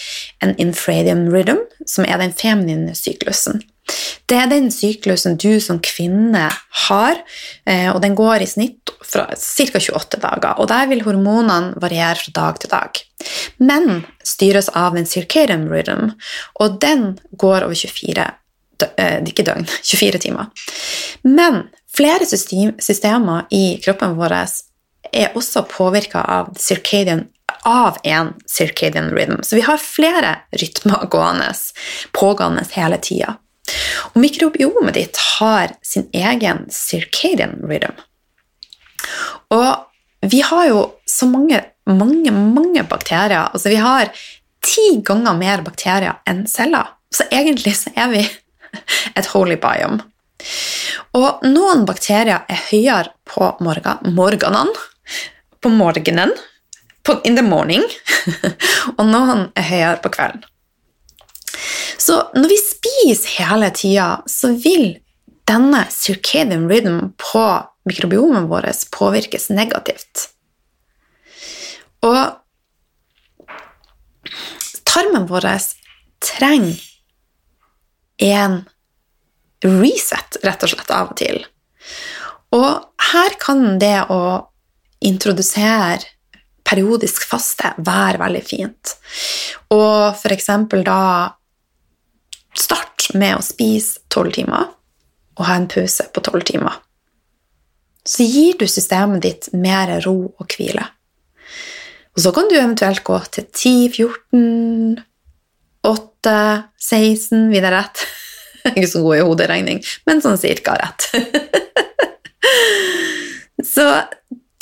en 0.44 0.52
infradian 0.60 1.30
rhythm, 1.32 1.62
som 1.88 2.04
er 2.04 2.20
den 2.20 2.34
feminine 2.36 2.92
syklusen. 2.92 3.62
Det 4.26 4.38
er 4.39 4.50
den 4.50 4.71
syklusen 4.74 5.38
du 5.38 5.60
som 5.62 5.78
kvinne 5.84 6.48
har, 6.88 7.19
eh, 7.69 7.89
og 7.91 8.02
den 8.02 8.15
går 8.17 8.41
i 8.41 8.48
snitt 8.50 8.89
fra 9.06 9.28
ca. 9.38 9.80
28 9.80 10.21
dager. 10.21 10.56
og 10.58 10.67
Der 10.67 10.88
vil 10.89 11.04
hormonene 11.06 11.76
variere 11.82 12.15
fra 12.15 12.32
dag 12.34 12.60
til 12.60 12.69
dag. 12.69 13.02
Men 13.60 14.06
styres 14.24 14.69
av 14.74 14.98
en 14.98 15.06
circadian 15.06 15.69
rhythm, 15.69 16.15
og 16.60 16.82
den 16.82 17.19
går 17.38 17.67
over 17.67 17.76
24 17.76 18.32
eh, 18.98 19.21
ikke 19.21 19.45
døgn, 19.45 19.69
24 19.93 20.19
timer. 20.26 20.50
Men 21.24 21.69
flere 21.95 22.26
systemer 22.26 23.45
i 23.52 23.80
kroppen 23.86 24.17
vår 24.17 24.39
er 25.13 25.38
også 25.38 25.67
påvirka 25.69 26.26
av, 26.26 26.50
av 27.63 27.98
en 28.04 28.34
circadian 28.50 29.13
rhythm. 29.13 29.43
Så 29.43 29.56
vi 29.56 29.62
har 29.62 29.78
flere 29.78 30.39
rytmer 30.52 31.06
gående, 31.13 31.54
pågående 32.12 32.65
hele 32.74 32.98
tida. 32.98 33.38
Og 34.13 34.21
mikrobiomet 34.21 34.95
ditt 34.97 35.19
har 35.39 35.75
sin 35.86 36.08
egen 36.13 36.65
circadian 36.71 37.58
rhythm. 37.65 37.95
Og 39.54 40.25
vi 40.25 40.41
har 40.45 40.69
jo 40.69 40.82
så 41.10 41.28
mange, 41.30 41.62
mange, 41.86 42.32
mange 42.32 42.84
bakterier. 42.89 43.51
Altså 43.54 43.69
vi 43.73 43.82
har 43.82 44.10
ti 44.65 45.01
ganger 45.06 45.38
mer 45.38 45.63
bakterier 45.65 46.21
enn 46.30 46.45
celler. 46.49 46.93
Så 47.13 47.28
egentlig 47.32 47.75
så 47.78 47.93
er 47.95 48.12
vi 48.13 48.23
et 49.17 49.32
holy 49.34 49.60
biome. 49.62 50.01
Og 51.15 51.45
noen 51.47 51.86
bakterier 51.88 52.43
er 52.51 52.65
høyere 52.69 53.13
på 53.30 53.54
morgenen 53.63 54.75
på 55.65 55.69
morgenen, 55.69 56.30
på 57.04 57.21
in 57.23 57.36
the 57.36 57.41
morning, 57.41 57.82
og 58.97 59.08
noen 59.10 59.47
er 59.58 59.65
høyere 59.65 60.01
på 60.04 60.12
kvelden. 60.13 60.43
Så 61.98 62.20
når 62.36 62.52
vi 62.52 62.60
spiser 62.62 63.38
hele 63.39 63.72
tida, 63.76 64.10
så 64.30 64.54
vil 64.54 64.98
denne 65.50 65.84
circadian 65.94 66.68
rhythm 66.70 67.12
på 67.22 67.46
mikrobiomet 67.86 68.50
vårt 68.50 68.88
påvirkes 68.96 69.50
negativt. 69.54 70.30
Og 72.06 72.41
tarmen 74.86 75.28
vår 75.30 75.48
trenger 76.24 76.82
en 78.26 78.63
reset, 79.65 80.38
rett 80.44 80.65
og 80.65 80.72
slett, 80.72 80.91
av 80.94 81.12
og 81.12 81.18
til. 81.20 81.41
Og 82.56 82.70
her 83.12 83.38
kan 83.41 83.80
det 83.82 84.08
å 84.13 84.22
introdusere 85.06 86.06
periodisk 86.65 87.28
faste 87.30 87.74
være 87.78 88.22
veldig 88.22 88.44
fint. 88.46 88.94
Og 89.74 90.15
eksempel 90.34 90.86
da 90.86 91.02
Start 92.56 93.10
med 93.13 93.38
å 93.38 93.44
spise 93.44 94.02
tolv 94.12 94.36
timer 94.36 94.72
og 95.36 95.48
ha 95.50 95.58
en 95.60 95.68
pause 95.72 96.08
på 96.15 96.24
tolv 96.24 96.46
timer. 96.48 96.78
Så 98.06 98.24
gir 98.24 98.56
du 98.60 98.68
systemet 98.70 99.24
ditt 99.26 99.50
mer 99.58 99.91
ro 100.06 100.18
og 100.30 100.56
hvile. 100.56 100.86
Og 102.15 102.24
så 102.24 102.32
kan 102.36 102.48
du 102.48 102.56
eventuelt 102.56 103.04
gå 103.04 103.18
til 103.36 103.48
10, 103.50 103.89
14, 103.98 105.02
8, 105.86 106.36
16 106.80 107.50
Videre 107.52 107.82
rett. 107.82 108.06
Ikke 108.72 108.88
så 108.89 109.02
god 109.04 109.18
i 109.18 109.26
hoderegning, 109.26 109.82
men 110.08 110.24
sånn 110.24 110.39
cirka 110.41 110.78
rett. 110.80 111.10
så 113.74 113.89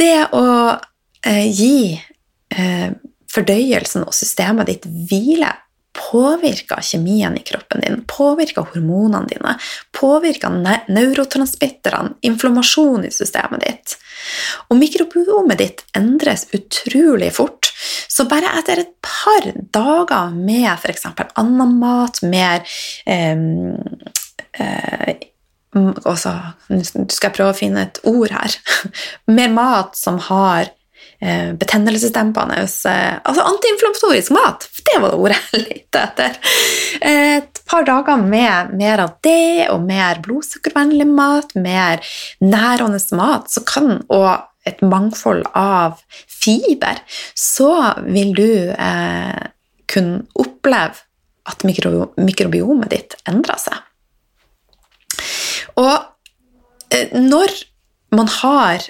det 0.02 0.18
å 0.36 0.48
eh, 1.30 1.46
gi 1.54 1.94
eh, 1.94 2.90
fordøyelsen 3.32 4.08
og 4.08 4.18
systemet 4.18 4.72
ditt 4.72 4.90
hvile 4.90 5.54
påvirker 5.94 6.82
kjemien 6.82 7.36
i 7.38 7.44
kroppen 7.46 7.84
din, 7.84 8.00
påvirker 8.10 8.66
hormonene 8.74 9.30
dine, 9.30 9.56
påvirker 9.94 10.54
neurotransmitterne, 10.90 12.18
inflammasjon 12.26 13.06
i 13.06 13.12
systemet 13.14 13.66
ditt. 13.66 13.98
Og 14.70 14.80
mikrobiomet 14.80 15.60
ditt 15.62 15.84
endres 15.98 16.48
utrolig 16.56 17.32
fort. 17.36 17.72
Så 18.10 18.26
bare 18.30 18.56
etter 18.60 18.84
et 18.84 18.94
par 19.04 19.50
dager 19.76 20.34
med 20.34 20.70
f.eks. 20.76 21.08
annen 21.40 21.78
mat, 21.82 22.22
mer 22.26 22.64
eh, 23.06 23.46
eh, 24.60 25.30
også, 25.74 26.34
Nå 26.70 26.84
skal 26.86 27.30
jeg 27.30 27.36
prøve 27.36 27.54
å 27.54 27.58
finne 27.58 27.88
et 27.88 28.00
ord 28.10 28.34
her. 28.34 28.58
Mer 29.36 29.54
mat 29.54 29.98
som 29.98 30.20
har 30.30 30.70
betennelsesdempende 31.60 32.62
eh, 32.64 33.18
Altså 33.24 33.46
antiinflammatorisk 33.48 34.34
mat! 34.36 34.68
Det 34.84 34.98
var 35.00 35.14
det 35.14 35.20
ordet 35.20 35.38
jeg 35.40 35.62
lette 35.64 36.02
etter. 36.04 36.40
Et 37.10 37.62
par 37.70 37.86
dager 37.88 38.20
med 38.20 38.74
mer 38.80 39.04
av 39.06 39.14
det, 39.24 39.70
og 39.72 39.86
mer 39.88 40.20
blodsukkervennlig 40.26 41.08
mat, 41.08 41.56
mer 41.56 42.04
nærende 42.44 43.00
mat, 43.16 43.48
så 43.54 43.64
kan, 43.68 44.02
og 44.12 44.50
et 44.68 44.84
mangfold 44.84 45.44
av 45.60 46.02
fiber, 46.28 47.00
så 47.36 47.72
vil 48.08 48.34
du 48.36 48.50
eh, 48.72 49.44
kunne 49.92 50.24
oppleve 50.40 51.04
at 51.50 51.66
mikro, 51.68 52.10
mikrobiomet 52.20 52.92
ditt 52.94 53.16
endrer 53.30 53.60
seg. 53.60 53.80
Og 55.80 55.96
eh, 56.94 57.12
når 57.16 57.56
man 58.14 58.30
har 58.42 58.88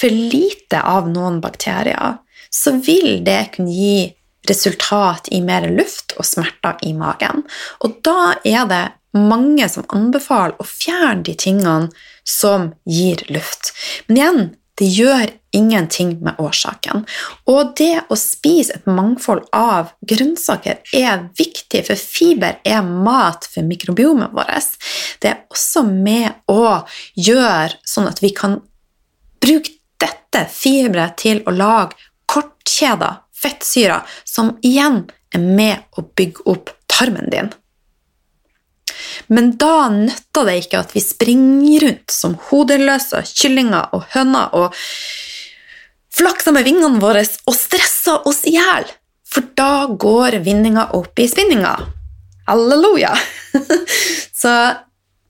for 0.00 0.10
lite 0.32 0.80
av 0.82 1.10
noen 1.12 1.40
bakterier, 1.44 2.18
så 2.50 2.72
vil 2.80 3.20
det 3.24 3.52
kunne 3.56 3.74
gi 3.74 4.08
resultat 4.48 5.28
i 5.30 5.42
mer 5.44 5.68
luft 5.70 6.16
og 6.18 6.26
smerter 6.26 6.80
i 6.88 6.94
magen. 6.96 7.44
Og 7.84 8.00
da 8.06 8.34
er 8.44 8.64
det 8.70 8.86
mange 9.16 9.66
som 9.68 9.86
anbefaler 9.92 10.56
å 10.58 10.66
fjerne 10.66 11.26
de 11.26 11.34
tingene 11.38 11.90
som 12.26 12.70
gir 12.88 13.22
luft. 13.28 13.74
Men 14.08 14.16
igjen, 14.16 14.42
det 14.80 14.88
gjør 14.96 15.26
ingenting 15.52 16.14
med 16.24 16.38
årsaken. 16.40 17.02
Og 17.50 17.74
det 17.76 18.06
å 18.08 18.16
spise 18.16 18.78
et 18.78 18.86
mangfold 18.88 19.42
av 19.52 19.90
grønnsaker 20.08 20.78
er 20.96 21.26
viktig, 21.36 21.82
for 21.90 22.00
fiber 22.00 22.56
er 22.64 22.86
mat 22.86 23.44
for 23.50 23.66
mikrobiomet 23.66 24.32
vårt. 24.32 24.78
Det 25.20 25.34
er 25.34 25.42
også 25.52 25.84
med 25.84 26.40
å 26.48 26.80
gjøre 27.18 27.76
sånn 27.84 28.08
at 28.08 28.22
vi 28.24 28.32
kan 28.36 28.56
bruke 29.44 29.76
dette 30.30 30.46
fiberet 30.52 31.18
til 31.18 31.42
å 31.46 31.54
lage 31.54 31.96
kortkjeder, 32.30 33.22
fettsyrer, 33.34 34.06
som 34.24 34.56
igjen 34.62 35.04
er 35.34 35.42
med 35.42 35.98
å 35.98 36.04
bygge 36.16 36.46
opp 36.50 36.70
tarmen 36.90 37.30
din. 37.32 37.50
Men 39.26 39.54
da 39.58 39.88
nytter 39.90 40.46
det 40.46 40.56
ikke 40.62 40.82
at 40.82 40.94
vi 40.94 41.02
springer 41.02 41.86
rundt 41.86 42.14
som 42.14 42.36
hodeløse 42.50 43.22
kyllinger 43.26 43.94
og 43.96 44.06
høner 44.14 44.54
og 44.56 44.76
flakser 46.14 46.54
med 46.54 46.66
vingene 46.66 47.00
våre 47.02 47.22
og 47.46 47.56
stresser 47.56 48.26
oss 48.28 48.42
i 48.48 48.56
hjel, 48.58 48.86
for 49.26 49.46
da 49.58 49.86
går 49.90 50.40
vinninga 50.44 50.90
opp 50.98 51.18
i 51.22 51.28
spinninga. 51.30 51.76
Halleluja! 52.50 53.14
Så 54.40 54.52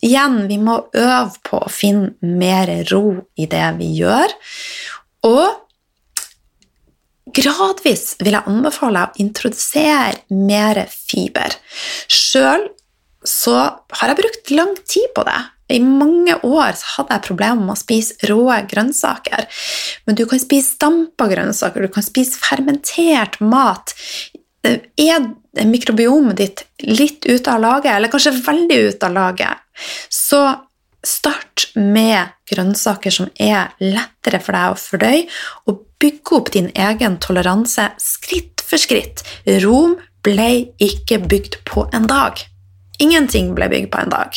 igjen, 0.04 0.44
vi 0.48 0.58
må 0.60 0.78
øve 0.96 1.40
på 1.46 1.62
å 1.64 1.72
finne 1.72 2.14
mer 2.20 2.70
ro 2.90 3.20
i 3.36 3.48
det 3.50 3.66
vi 3.78 3.92
gjør. 4.00 4.34
Og 5.28 5.60
gradvis 7.36 8.16
vil 8.20 8.34
jeg 8.36 8.48
anbefale 8.50 9.06
å 9.06 9.22
introdusere 9.22 10.24
mer 10.34 10.84
fiber. 10.90 11.56
Sjøl 12.10 12.68
så 13.26 13.56
har 14.00 14.10
jeg 14.10 14.20
brukt 14.22 14.52
lang 14.54 14.76
tid 14.88 15.10
på 15.16 15.24
det. 15.28 15.40
I 15.70 15.78
mange 15.84 16.34
år 16.42 16.74
hadde 16.96 17.14
jeg 17.14 17.26
problemer 17.28 17.60
med 17.62 17.76
å 17.76 17.78
spise 17.78 18.26
rå 18.26 18.42
grønnsaker. 18.70 19.46
Men 20.06 20.18
du 20.18 20.24
kan 20.26 20.42
spise 20.42 20.74
dampa 20.82 21.28
grønnsaker, 21.30 21.86
du 21.86 21.94
kan 21.94 22.06
spise 22.06 22.40
fermentert 22.42 23.38
mat. 23.44 23.94
Er 24.64 25.28
mikrobiomet 25.66 26.36
ditt 26.36 26.64
litt 26.84 27.24
ute 27.26 27.52
av 27.52 27.62
laget, 27.62 27.94
eller 27.94 28.12
kanskje 28.12 28.36
veldig 28.44 28.80
ute 28.90 29.08
av 29.08 29.14
laget, 29.16 29.62
så 30.12 30.42
start 31.06 31.70
med 31.74 32.34
grønnsaker 32.50 33.14
som 33.14 33.30
er 33.40 33.72
lettere 33.80 34.40
for 34.44 34.56
deg 34.56 34.74
å 34.74 34.80
fordøye, 34.80 35.26
og 35.68 35.84
bygge 36.00 36.36
opp 36.36 36.52
din 36.54 36.70
egen 36.76 37.16
toleranse 37.22 37.88
skritt 38.00 38.60
for 38.64 38.80
skritt. 38.80 39.24
Rom 39.64 39.96
ble 40.24 40.50
ikke 40.82 41.20
bygd 41.24 41.60
på 41.68 41.86
en 41.96 42.08
dag. 42.10 42.40
Ingenting 43.00 43.54
ble 43.56 43.70
bygd 43.72 43.90
på 43.92 44.02
en 44.02 44.12
dag. 44.12 44.36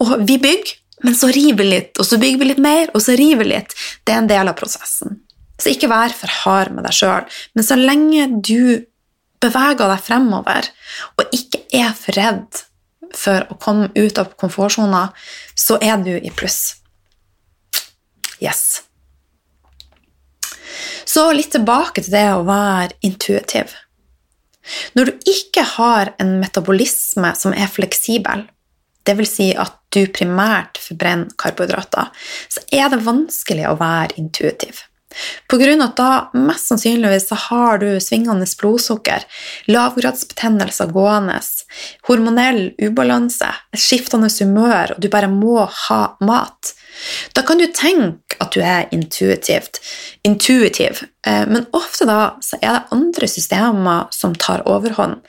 Og 0.00 0.14
vi 0.24 0.38
bygger, 0.40 0.78
men 1.04 1.16
så 1.18 1.28
river 1.34 1.60
vi 1.60 1.68
litt, 1.74 1.98
og 1.98 2.08
så 2.08 2.18
bygger 2.20 2.40
vi 2.40 2.48
litt 2.52 2.62
mer, 2.62 2.88
og 2.94 3.04
så 3.04 3.16
river 3.18 3.44
vi 3.44 3.52
litt. 3.52 3.76
Det 4.06 4.14
er 4.14 4.22
en 4.22 4.30
del 4.30 4.48
av 4.48 4.56
prosessen. 4.56 5.20
Så 5.60 5.74
ikke 5.74 5.90
vær 5.92 6.14
for 6.16 6.32
hard 6.42 6.72
med 6.74 6.86
deg 6.88 6.96
sjøl, 6.96 7.28
men 7.54 7.66
så 7.66 7.76
lenge 7.78 8.28
du 8.40 8.86
beveger 9.42 9.90
deg 9.90 10.04
fremover 10.04 10.68
og 11.18 11.34
ikke 11.34 11.64
er 11.74 11.92
for 11.98 12.18
redd 12.18 12.62
for 13.16 13.44
å 13.50 13.58
komme 13.60 13.90
ut 13.94 14.18
av 14.18 14.32
komfortsona, 14.40 15.08
så 15.54 15.76
er 15.82 16.00
du 16.00 16.14
i 16.16 16.30
pluss. 16.32 16.78
Yes. 18.40 18.82
Så 21.04 21.28
litt 21.36 21.52
tilbake 21.52 22.02
til 22.02 22.14
det 22.14 22.28
å 22.32 22.44
være 22.48 22.96
intuitiv. 23.04 23.74
Når 24.96 25.10
du 25.10 25.28
ikke 25.28 25.64
har 25.74 26.12
en 26.22 26.38
metabolisme 26.40 27.34
som 27.36 27.52
er 27.52 27.70
fleksibel, 27.70 28.46
dvs. 29.06 29.32
Si 29.32 29.48
at 29.58 29.76
du 29.92 30.06
primært 30.14 30.78
forbrenner 30.80 31.34
karbohydrater, 31.38 32.10
så 32.48 32.62
er 32.72 32.88
det 32.92 33.02
vanskelig 33.04 33.66
å 33.68 33.76
være 33.80 34.16
intuitiv. 34.22 34.84
På 35.48 35.58
grunn 35.60 35.82
av 35.82 35.92
at 35.92 36.00
da 36.00 36.42
mest 36.46 36.70
sannsynligvis 36.70 37.28
så 37.30 37.38
har 37.48 37.82
du 37.82 37.88
svingende 38.00 38.46
blodsukker, 38.60 39.24
lavgradsbetennelser 39.70 40.92
gående, 40.94 41.38
hormonell 42.08 42.62
ubalanse, 42.82 43.50
et 43.72 43.82
skiftende 43.82 44.30
humør, 44.32 44.96
og 44.96 45.02
du 45.02 45.10
bare 45.12 45.30
må 45.32 45.66
ha 45.88 46.02
mat. 46.24 46.74
Da 47.34 47.42
kan 47.46 47.58
du 47.58 47.66
tenke 47.74 48.38
at 48.42 48.52
du 48.54 48.60
er 48.60 48.88
intuitivt, 48.94 49.80
intuitiv, 50.26 51.02
eh, 51.26 51.44
men 51.48 51.66
ofte 51.72 52.06
da 52.08 52.36
så 52.44 52.58
er 52.60 52.76
det 52.76 52.96
andre 52.96 53.28
systemer 53.30 54.12
som 54.14 54.36
tar 54.36 54.64
overhånd. 54.68 55.22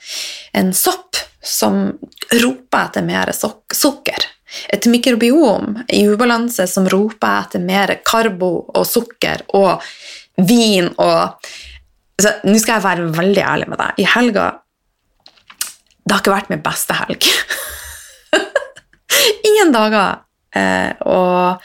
En 0.52 0.72
sopp 0.76 1.16
som 1.44 1.98
roper 2.32 2.88
etter 2.88 3.04
mer 3.04 3.32
sukker 3.34 4.30
et 4.72 4.86
mikrobiom 4.90 5.78
i 5.88 6.04
ubalanse 6.08 6.66
som 6.70 6.88
roper 6.90 7.44
etter 7.44 7.62
mer 7.64 7.96
karbo 8.06 8.52
og 8.74 8.84
sukker 8.88 9.46
og 9.56 9.84
vin 10.48 10.90
og 10.98 11.48
så, 12.20 12.30
Nå 12.46 12.58
skal 12.62 12.76
jeg 12.76 12.84
være 12.84 13.08
veldig 13.16 13.42
ærlig 13.42 13.66
med 13.72 13.80
deg. 13.80 13.96
I 13.98 14.04
helga 14.06 14.44
Det 16.04 16.12
har 16.12 16.20
ikke 16.22 16.34
vært 16.36 16.52
min 16.52 16.62
beste 16.62 16.94
helg. 16.94 17.26
ingen 19.50 19.72
dager. 19.74 20.20
Eh, 20.54 20.92
og 21.10 21.64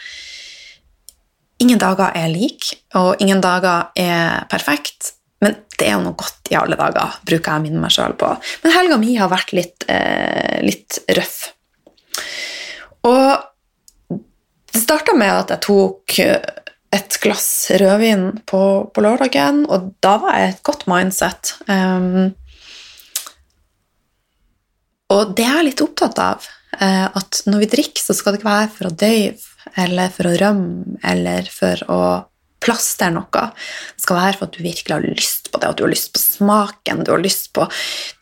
ingen 1.62 1.82
dager 1.82 2.16
er 2.18 2.32
like, 2.32 2.80
og 2.98 3.22
ingen 3.22 3.44
dager 3.44 3.92
er 4.00 4.48
perfekt. 4.50 5.14
Men 5.44 5.56
det 5.78 5.88
er 5.88 5.96
jo 5.96 6.04
noe 6.04 6.18
godt 6.20 6.50
i 6.52 6.58
alle 6.60 6.80
dager, 6.80 7.20
bruker 7.28 7.52
jeg 7.52 7.62
å 7.62 7.64
minne 7.64 7.84
meg 7.84 7.94
sjøl 7.96 8.16
på. 8.20 8.32
Men 8.64 8.76
helga 8.76 8.98
mi 9.00 9.16
har 9.20 9.30
vært 9.32 9.54
litt, 9.56 9.86
eh, 9.88 10.60
litt 10.66 11.00
røff. 11.16 11.40
Og 13.08 13.46
det 14.70 14.82
starta 14.82 15.16
med 15.18 15.32
at 15.32 15.54
jeg 15.54 15.64
tok 15.66 16.20
et 16.90 17.18
glass 17.22 17.70
rødvin 17.78 18.32
på, 18.50 18.62
på, 18.94 19.04
lørdagen, 19.06 19.64
og 19.70 19.92
da 20.04 20.16
var 20.24 20.40
jeg 20.40 20.54
et 20.54 20.64
godt 20.66 20.88
mindset. 20.90 21.54
Um, 21.70 22.32
og 25.14 25.36
det 25.38 25.46
er 25.46 25.60
jeg 25.60 25.68
litt 25.70 25.84
opptatt 25.86 26.22
av. 26.24 26.50
Uh, 26.80 27.08
at 27.18 27.44
når 27.50 27.66
vi 27.66 27.72
drikker, 27.76 28.02
så 28.02 28.16
skal 28.18 28.34
det 28.34 28.42
ikke 28.42 28.50
være 28.50 28.74
for 28.74 28.90
å 28.90 28.98
døyve 29.06 29.78
eller 29.78 30.14
for 30.14 30.30
å 30.30 30.36
rømme 30.40 31.00
eller 31.06 31.50
for 31.54 31.86
å 31.92 32.02
plaster 32.64 33.12
noe. 33.14 33.44
Det 33.96 34.04
skal 34.04 34.20
være 34.20 34.38
for 34.38 34.50
at 34.50 34.56
du 34.56 34.64
virkelig 34.64 34.96
har 34.96 35.06
lyst 35.06 35.52
på 35.52 35.60
det, 35.62 35.70
at 35.70 35.80
du 35.80 35.86
har 35.86 35.94
lyst 35.94 36.12
på 36.16 36.22
smaken, 36.22 37.04
du 37.06 37.14
har 37.14 37.22
lyst 37.24 37.52
på 37.56 37.68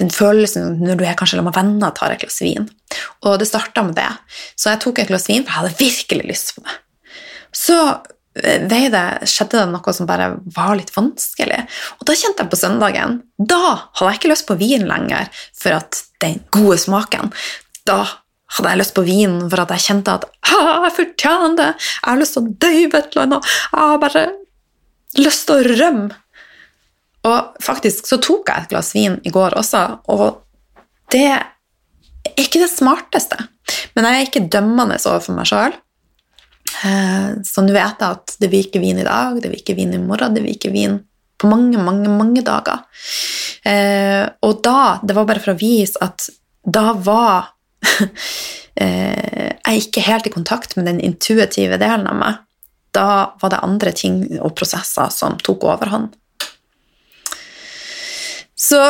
den 0.01 0.11
følelsen 0.13 0.77
når 0.83 0.99
du 0.99 1.05
er 1.05 1.17
kanskje 1.17 1.37
sammen 1.37 1.51
med 1.51 1.57
venner 1.57 1.91
og 1.91 1.97
tar 1.97 2.13
et 2.13 2.21
glass 2.23 2.41
vin. 2.43 2.67
Og 3.25 3.39
det 3.41 3.49
starta 3.49 3.85
med 3.87 3.97
det. 3.97 4.09
Så 4.55 4.71
jeg 4.73 4.83
tok 4.83 5.01
et 5.01 5.11
glass 5.11 5.27
vin, 5.29 5.45
for 5.45 5.53
jeg 5.53 5.61
hadde 5.61 5.81
virkelig 5.81 6.29
lyst 6.29 6.53
på 6.55 6.65
det. 6.67 6.77
Så 7.57 7.77
eh, 8.43 8.67
det, 8.69 9.03
skjedde 9.29 9.63
det 9.63 9.65
noe 9.73 9.95
som 9.95 10.09
bare 10.09 10.29
var 10.55 10.75
litt 10.77 10.93
vanskelig. 10.95 11.63
Og 11.97 12.07
da 12.09 12.17
kjente 12.17 12.45
jeg 12.45 12.53
på 12.53 12.59
søndagen 12.59 13.21
Da 13.37 13.61
hadde 13.63 14.11
jeg 14.11 14.21
ikke 14.21 14.33
lyst 14.33 14.47
på 14.49 14.59
vin 14.59 14.87
lenger 14.89 15.31
for 15.57 15.79
at 15.79 16.03
den 16.23 16.41
gode 16.53 16.79
smaken. 16.81 17.33
Da 17.87 18.03
hadde 18.55 18.71
jeg 18.71 18.81
lyst 18.81 18.95
på 18.95 19.05
vin 19.07 19.39
for 19.49 19.63
at 19.63 19.73
jeg 19.75 19.85
kjente 19.89 20.15
at 20.19 20.27
jeg 20.47 20.93
fortjener 20.95 21.57
det, 21.57 21.71
jeg 21.75 22.07
har 22.07 22.21
lyst 22.21 22.37
til 22.37 22.45
å 22.45 22.53
døyve 22.65 23.01
et 23.01 23.11
eller 23.11 23.25
annet, 23.25 23.51
jeg 23.73 23.91
har 23.91 23.99
bare 24.03 24.23
lyst 25.17 25.47
til 25.47 25.57
å 25.57 25.75
rømme. 25.81 26.21
Og 27.27 27.59
faktisk 27.63 28.07
så 28.07 28.19
tok 28.23 28.51
jeg 28.51 28.63
et 28.63 28.71
glass 28.71 28.93
vin 28.95 29.17
i 29.27 29.33
går 29.33 29.57
også, 29.59 29.83
og 30.13 30.43
det 31.11 31.25
er 31.33 32.37
ikke 32.39 32.61
det 32.61 32.71
smarteste. 32.71 33.39
Men 33.95 34.07
jeg 34.07 34.15
er 34.15 34.29
ikke 34.29 34.47
dømmende 34.53 34.99
overfor 35.01 35.35
meg 35.35 35.49
sjøl. 35.49 35.75
Så 37.47 37.63
nå 37.63 37.73
vet 37.73 37.99
jeg 38.03 38.07
at 38.07 38.35
det 38.41 38.49
blir 38.51 38.67
ikke 38.67 38.81
vin 38.83 38.99
i 39.01 39.07
dag, 39.07 39.39
det 39.41 39.51
blir 39.51 39.61
ikke 39.63 39.77
vin 39.77 39.95
i 39.95 40.01
morgen, 40.01 40.35
det 40.35 40.43
blir 40.43 40.55
ikke 40.55 40.73
vin 40.75 40.99
på 41.37 41.49
mange, 41.49 41.79
mange, 41.81 42.09
mange 42.11 42.43
dager. 42.45 42.83
Eh, 43.67 44.25
og 44.45 44.61
da 44.63 44.99
Det 45.03 45.15
var 45.15 45.25
bare 45.27 45.41
for 45.43 45.53
å 45.53 45.59
vise 45.59 45.99
at 46.01 46.29
da 46.63 46.93
var 46.93 47.56
jeg 48.77 49.55
er 49.65 49.79
ikke 49.79 50.05
helt 50.05 50.27
i 50.27 50.33
kontakt 50.33 50.75
med 50.77 50.87
den 50.89 51.01
intuitive 51.03 51.79
delen 51.81 52.07
av 52.09 52.19
meg. 52.19 52.43
Da 52.95 53.09
var 53.41 53.53
det 53.53 53.63
andre 53.65 53.93
ting 53.93 54.21
og 54.39 54.55
prosesser 54.57 55.11
som 55.13 55.37
tok 55.43 55.67
overhånd. 55.67 56.15
Så 58.57 58.81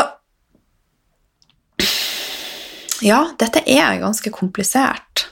Ja, 3.06 3.28
dette 3.38 3.62
er 3.70 4.00
ganske 4.02 4.32
komplisert. 4.34 5.28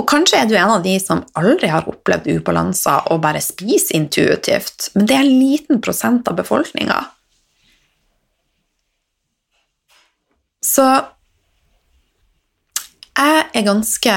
Og 0.00 0.06
kanskje 0.08 0.40
er 0.40 0.48
du 0.48 0.56
en 0.56 0.72
av 0.72 0.82
de 0.82 0.96
som 0.98 1.20
aldri 1.38 1.68
har 1.70 1.86
opplevd 1.86 2.26
ubalanser 2.40 3.10
og 3.12 3.20
bare 3.22 3.42
spiser 3.44 4.00
intuitivt, 4.00 4.88
men 4.96 5.06
det 5.06 5.14
er 5.14 5.26
en 5.26 5.38
liten 5.38 5.82
prosent 5.84 6.26
av 6.26 6.38
befolkninga. 6.40 6.96
Så 10.62 10.86
jeg 13.18 13.48
er 13.52 13.66
ganske 13.66 14.14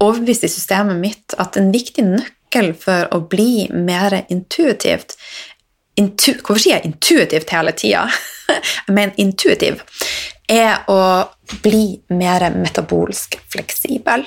overbevist 0.00 0.46
i 0.46 0.52
systemet 0.52 1.00
mitt 1.00 1.36
at 1.40 1.58
en 1.60 1.72
viktig 1.74 2.04
nøkkel 2.06 2.72
for 2.78 3.10
å 3.14 3.22
bli 3.30 3.68
mer 3.74 4.22
intuitivt 4.28 5.16
intu, 6.00 6.34
Hvorfor 6.38 6.60
sier 6.62 6.78
jeg 6.78 6.90
intuitivt 6.90 7.52
hele 7.54 7.74
tida? 7.76 8.06
jeg 8.50 8.94
mener 8.94 9.16
intuitiv. 9.20 9.82
Er 10.50 10.84
å 10.90 11.00
bli 11.62 12.00
mer 12.14 12.48
metabolsk 12.56 13.38
fleksibel. 13.50 14.26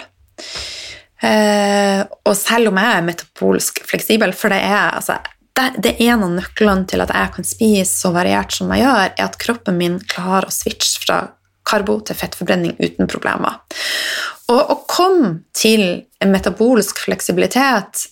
Uh, 1.24 2.04
og 2.28 2.34
selv 2.36 2.72
om 2.72 2.80
jeg 2.80 2.98
er 2.98 3.06
metabolsk 3.08 3.80
fleksibel, 3.88 4.34
for 4.36 4.52
det 4.52 4.60
er, 4.68 4.92
altså, 5.00 5.18
det, 5.56 5.70
det 5.84 5.94
en 6.04 6.26
av 6.26 6.34
nøklene 6.36 6.90
til 6.90 7.04
at 7.04 7.14
jeg 7.16 7.36
kan 7.38 7.48
spise 7.48 7.92
så 7.92 8.12
variert 8.16 8.56
som 8.56 8.72
jeg 8.74 8.84
gjør, 8.84 9.14
er 9.14 9.28
at 9.30 9.40
kroppen 9.40 9.80
min 9.80 10.02
klarer 10.12 10.50
å 10.52 10.56
switche 10.56 11.00
fra 11.04 11.22
karbo 11.68 12.00
til 12.06 12.18
fettforbrenning 12.20 12.76
uten 12.80 13.10
problemer. 13.10 13.62
Og 14.52 14.74
å 14.74 14.80
komme 14.90 15.36
til 15.56 15.86
en 16.24 16.34
metabolsk 16.34 17.06
fleksibilitet 17.06 18.08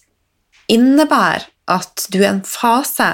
innebærer 0.71 1.47
at 1.71 2.07
du 2.11 2.21
i 2.21 2.29
en 2.29 2.41
fase 2.47 3.13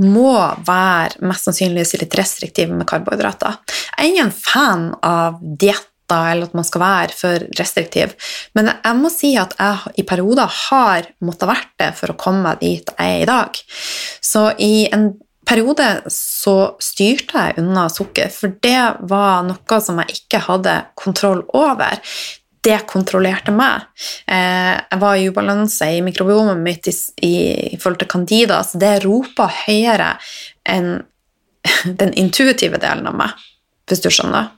må 0.00 0.32
være 0.64 1.20
mest 1.28 1.48
sannsynlig 1.48 1.84
litt 2.00 2.16
restriktiv 2.16 2.72
med 2.72 2.88
karbohydrater. 2.88 3.58
Jeg 3.68 3.98
er 3.98 4.10
ingen 4.10 4.32
fan 4.32 4.90
av 5.04 5.40
dietter 5.40 5.86
eller 6.10 6.48
at 6.48 6.56
man 6.58 6.66
skal 6.66 6.82
være 6.82 7.14
for 7.14 7.44
restriktiv, 7.60 8.16
men 8.58 8.72
jeg 8.72 8.98
må 8.98 9.12
si 9.14 9.34
at 9.38 9.52
jeg 9.60 10.00
i 10.02 10.06
perioder 10.08 10.50
har 10.66 11.06
måttet 11.22 11.50
vært 11.52 11.74
det 11.78 11.90
for 12.00 12.10
å 12.10 12.18
komme 12.18 12.56
dit 12.62 12.90
jeg 12.96 13.18
er 13.18 13.22
i 13.22 13.28
dag. 13.30 13.60
Så 14.18 14.48
i 14.58 14.88
en 14.90 15.12
periode 15.50 15.86
så 16.12 16.56
styrte 16.82 17.46
jeg 17.46 17.58
unna 17.62 17.88
sukker, 17.90 18.30
for 18.32 18.54
det 18.62 19.06
var 19.10 19.42
noe 19.48 19.80
som 19.82 19.98
jeg 20.02 20.20
ikke 20.20 20.44
hadde 20.46 20.76
kontroll 20.98 21.42
over. 21.56 21.98
Det 22.60 22.76
kontrollerte 22.88 23.52
meg. 23.56 23.88
Eh, 24.28 24.76
jeg 24.76 25.00
var 25.00 25.16
i 25.16 25.28
ubalanse 25.32 25.88
i 25.96 26.02
mikrobiomet 26.04 26.60
mitt 26.60 26.90
i, 26.90 27.34
i 27.72 27.78
forhold 27.80 28.02
til 28.02 28.10
candida, 28.12 28.60
så 28.62 28.80
det 28.80 28.98
ropa 29.06 29.48
høyere 29.64 30.12
enn 30.68 30.98
den 32.00 32.14
intuitive 32.20 32.80
delen 32.80 33.08
av 33.10 33.16
meg, 33.16 33.44
hvis 33.88 34.04
du 34.04 34.10
skjønner. 34.12 34.52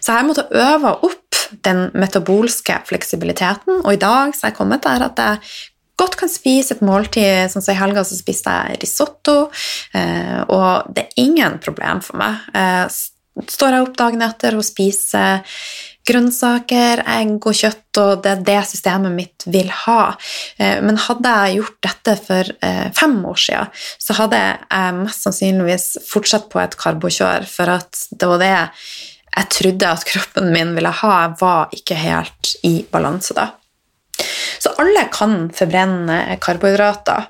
Så 0.00 0.14
jeg 0.14 0.28
måtte 0.28 0.46
øve 0.54 0.92
opp 1.06 1.40
den 1.66 1.88
metabolske 1.94 2.80
fleksibiliteten, 2.88 3.82
og 3.82 3.92
i 3.92 4.00
dag 4.00 4.34
så 4.34 4.46
er 4.46 4.52
jeg 4.52 4.58
kommet 4.58 4.86
der 4.86 5.04
at 5.06 5.20
jeg 5.22 5.40
godt 6.00 6.16
kan 6.20 6.30
spise 6.30 6.76
et 6.76 6.84
måltid. 6.84 7.50
Sånn 7.50 7.64
som 7.64 7.74
I 7.74 7.80
helga 7.80 8.04
så 8.06 8.18
spiste 8.18 8.52
jeg 8.52 8.80
risotto, 8.84 9.36
eh, 9.96 10.40
og 10.52 10.88
det 10.92 11.06
er 11.06 11.26
ingen 11.26 11.58
problem 11.62 12.02
for 12.04 12.20
meg. 12.20 12.46
Eh, 12.56 12.86
står 13.36 13.76
jeg 13.76 13.84
opp 13.84 13.98
dagen 13.98 14.24
etter 14.24 14.56
og 14.56 14.64
spiser 14.64 15.44
grønnsaker, 16.06 17.02
egg 17.10 17.48
og 17.50 17.56
kjøtt, 17.58 17.98
og 17.98 18.22
det 18.22 18.30
er 18.30 18.44
det 18.46 18.60
systemet 18.70 19.12
mitt 19.12 19.46
vil 19.50 19.72
ha. 19.84 20.14
Eh, 20.60 20.78
men 20.84 21.00
hadde 21.08 21.32
jeg 21.40 21.58
gjort 21.58 21.80
dette 21.88 22.16
for 22.28 22.54
fem 22.96 23.18
år 23.26 23.42
siden, 23.42 23.74
så 23.98 24.20
hadde 24.20 24.40
jeg 24.44 24.96
mest 25.00 25.26
sannsynligvis 25.26 25.90
fortsatt 26.06 26.48
på 26.52 26.62
et 26.62 26.78
karbokjør, 26.78 27.48
for 27.50 27.76
at 27.80 28.06
det 28.12 28.30
var 28.30 28.42
det 28.42 28.54
jeg 29.36 29.48
trodde 29.52 29.88
at 29.92 30.04
kroppen 30.08 30.48
min 30.48 30.72
ville 30.76 30.88
ha. 31.02 31.12
Jeg 31.26 31.36
var 31.42 31.74
ikke 31.76 31.98
helt 32.00 32.54
i 32.64 32.78
balanse 32.88 33.36
da. 33.36 33.50
Så 34.58 34.72
alle 34.80 35.06
kan 35.12 35.48
forbrenne 35.54 36.38
karbohydrater. 36.42 37.28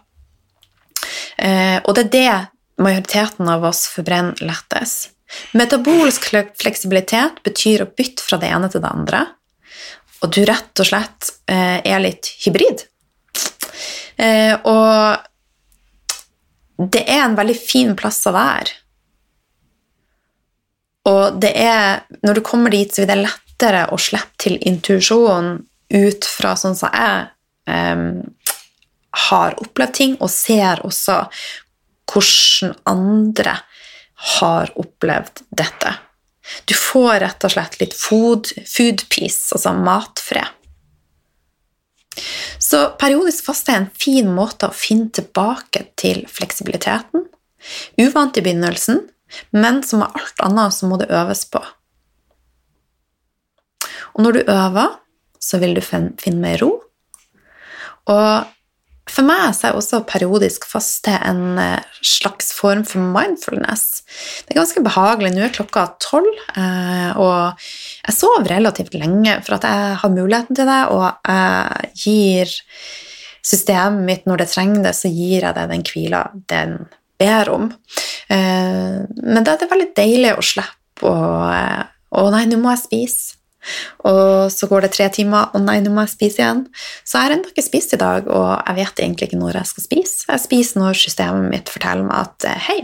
Eh, 1.37 1.79
og 1.83 1.95
det 1.97 2.07
er 2.07 2.13
det 2.15 2.35
majoriteten 2.83 3.49
av 3.51 3.65
oss 3.69 3.87
forbrenner 3.93 4.41
lettest. 4.45 5.13
Metabolsk 5.59 6.29
fleksibilitet 6.61 7.43
betyr 7.45 7.83
å 7.83 7.91
bytte 7.91 8.23
fra 8.23 8.39
det 8.41 8.51
ene 8.55 8.69
til 8.71 8.83
det 8.85 8.93
andre. 8.93 9.25
Og 10.25 10.33
du 10.33 10.45
rett 10.49 10.81
og 10.81 10.89
slett 10.89 11.33
eh, 11.51 11.81
er 11.83 12.03
litt 12.03 12.31
hybrid. 12.45 12.85
Eh, 14.17 14.55
og 14.65 15.19
det 16.93 17.05
er 17.05 17.25
en 17.25 17.37
veldig 17.39 17.57
fin 17.59 17.95
plass 17.99 18.23
å 18.29 18.35
være. 18.37 18.71
Og 21.07 21.39
det 21.43 21.53
er, 21.61 22.03
når 22.27 22.39
du 22.39 22.43
kommer 22.47 22.73
dit, 22.73 22.91
så 22.91 23.03
vil 23.03 23.13
det 23.13 23.21
lettere 23.23 23.87
å 23.95 23.99
slippe 24.01 24.37
til 24.43 24.57
intuisjonen 24.67 25.61
ut 25.95 26.27
fra 26.27 26.55
sånn 26.59 26.77
som 26.79 26.93
jeg 26.95 27.29
um, 27.71 28.25
har 29.29 29.57
opplevd 29.63 29.95
ting, 29.97 30.17
og 30.21 30.33
ser 30.33 30.83
også 30.87 31.23
hvordan 32.07 32.75
andre 32.89 33.57
har 34.37 34.73
opplevd 34.79 35.43
dette. 35.51 35.95
Du 36.65 36.75
får 36.79 37.21
rett 37.25 37.47
og 37.47 37.53
slett 37.57 37.81
litt 37.81 37.97
food, 37.97 38.53
food 38.69 39.03
peace, 39.11 39.51
altså 39.55 39.75
matfred. 39.75 40.53
Så 42.63 42.79
periodisk 43.01 43.45
faste 43.45 43.75
er 43.75 43.83
en 43.83 43.91
fin 43.93 44.29
måte 44.33 44.71
å 44.71 44.77
finne 44.77 45.11
tilbake 45.13 45.85
til 46.01 46.23
fleksibiliteten. 46.33 47.27
Uvant 48.01 48.39
i 48.39 48.45
begynnelsen, 48.45 49.03
men 49.53 49.83
som 49.85 50.01
med 50.05 50.15
alt 50.17 50.45
annet 50.47 50.75
så 50.75 50.89
må 50.89 51.01
det 51.01 51.11
øves 51.13 51.45
på. 51.51 51.61
Og 54.17 54.25
når 54.25 54.39
du 54.39 54.41
øver, 54.49 54.95
så 55.47 55.63
vil 55.63 55.77
du 55.77 55.83
finne 55.85 56.39
mer 56.43 56.61
ro. 56.65 56.73
Og 58.11 58.53
for 59.07 59.23
meg 59.27 59.55
så 59.55 59.69
er 59.69 59.79
også 59.79 60.03
periodisk 60.09 60.67
faste 60.67 61.15
en 61.25 61.61
eh, 61.63 61.99
slags 62.05 62.51
form 62.57 62.83
for 62.89 63.03
mindfulness. 63.15 64.03
Det 64.45 64.55
er 64.55 64.61
ganske 64.61 64.83
behagelig. 64.83 65.31
Nå 65.33 65.45
er 65.47 65.55
klokka 65.55 65.87
tolv, 66.03 66.33
eh, 66.59 67.13
og 67.15 67.69
jeg 68.03 68.17
sover 68.17 68.51
relativt 68.51 68.97
lenge 68.99 69.39
for 69.47 69.59
at 69.59 69.69
jeg 69.69 70.01
har 70.03 70.15
muligheten 70.15 70.59
til 70.59 70.69
det, 70.69 70.81
og 70.91 71.07
jeg 71.31 71.93
gir 72.03 72.57
systemet 73.47 74.07
mitt 74.09 74.27
når 74.27 74.43
det 74.43 74.51
trenger 74.51 74.89
det, 74.89 74.95
så 74.99 75.11
gir 75.13 75.47
jeg 75.47 75.55
det 75.55 75.69
den 75.71 75.87
hvila 75.87 76.25
den 76.51 76.79
ber 77.17 77.53
om. 77.55 77.71
Eh, 78.27 79.03
men 79.07 79.47
det 79.47 79.55
er 79.55 79.71
veldig 79.71 79.93
deilig 79.97 80.35
å 80.35 80.49
slippe 80.55 81.13
å 81.13 81.19
Å 82.17 82.23
nei, 82.33 82.45
nå 82.49 82.57
må 82.63 82.71
jeg 82.71 82.81
spise. 82.81 83.36
Og 84.09 84.53
så 84.53 84.69
går 84.71 84.87
det 84.87 84.93
tre 84.95 85.09
timer, 85.15 85.51
og 85.55 85.65
nei, 85.65 85.79
nå 85.83 85.93
må 85.95 86.05
jeg 86.07 86.15
spise 86.15 86.43
igjen. 86.43 86.65
Så 87.03 87.19
jeg 87.19 87.27
har 87.27 87.37
ennå 87.37 87.53
ikke 87.53 87.67
spist 87.67 87.97
i 87.97 88.01
dag, 88.01 88.29
og 88.31 88.49
jeg 88.55 88.79
vet 88.81 89.05
egentlig 89.05 89.31
ikke 89.31 89.41
når 89.43 89.61
jeg 89.61 89.73
skal 89.73 89.87
spise. 89.89 90.25
Jeg 90.31 90.45
spiser 90.45 90.83
når 90.83 91.01
systemet 91.01 91.51
mitt 91.53 91.73
forteller 91.73 92.07
meg 92.07 92.29
at 92.29 92.49
eh, 92.51 92.69
hei, 92.69 92.79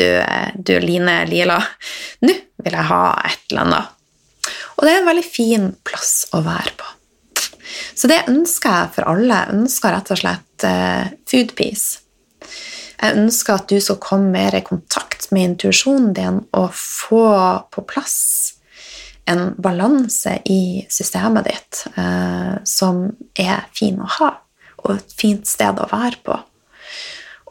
du, 0.00 0.06
du 0.56 0.72
Line 0.80 1.18
Lila, 1.28 1.58
nå 2.24 2.36
vil 2.62 2.78
jeg 2.78 2.88
ha 2.88 3.04
et 3.28 3.44
eller 3.50 3.66
annet. 3.66 3.98
Og 4.78 4.86
det 4.86 4.92
er 4.92 5.02
en 5.02 5.10
veldig 5.10 5.26
fin 5.26 5.68
plass 5.86 6.14
å 6.34 6.40
være 6.44 6.72
på. 6.80 6.88
Så 7.94 8.08
det 8.10 8.24
ønsker 8.30 8.72
jeg 8.72 8.94
for 8.96 9.08
alle. 9.12 9.36
Jeg 9.36 9.58
ønsker 9.60 9.94
rett 9.94 10.10
og 10.12 10.20
slett 10.20 10.66
uh, 10.66 11.12
food 11.28 11.52
peace. 11.58 12.00
Jeg 13.02 13.18
ønsker 13.18 13.58
at 13.58 13.68
du 13.70 13.78
skal 13.82 14.00
komme 14.02 14.30
mer 14.34 14.54
i 14.54 14.64
kontakt 14.64 15.28
med 15.34 15.52
intuisjonen 15.52 16.12
din 16.16 16.40
og 16.54 16.74
få 16.76 17.24
på 17.72 17.84
plass 17.88 18.18
en 19.30 19.52
balanse 19.62 20.38
i 20.50 20.84
systemet 20.90 21.46
ditt 21.46 21.82
eh, 21.96 22.54
som 22.68 23.04
er 23.38 23.66
fin 23.74 24.00
å 24.02 24.08
ha, 24.18 24.30
og 24.82 24.96
et 24.96 25.14
fint 25.18 25.46
sted 25.46 25.78
å 25.78 25.90
være 25.90 26.18
på. 26.26 26.38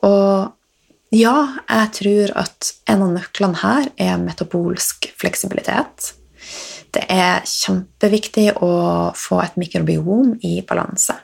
Og 0.07 1.15
ja, 1.15 1.36
jeg 1.67 1.91
tror 1.97 2.34
at 2.39 2.72
en 2.91 3.05
av 3.05 3.13
nøklene 3.17 3.61
her 3.63 3.89
er 3.99 4.22
metabolsk 4.22 5.09
fleksibilitet. 5.19 6.13
Det 6.91 7.03
er 7.11 7.43
kjempeviktig 7.47 8.49
å 8.63 8.72
få 9.15 9.41
et 9.43 9.59
mikrobiom 9.59 10.38
i 10.47 10.59
balanse. 10.67 11.15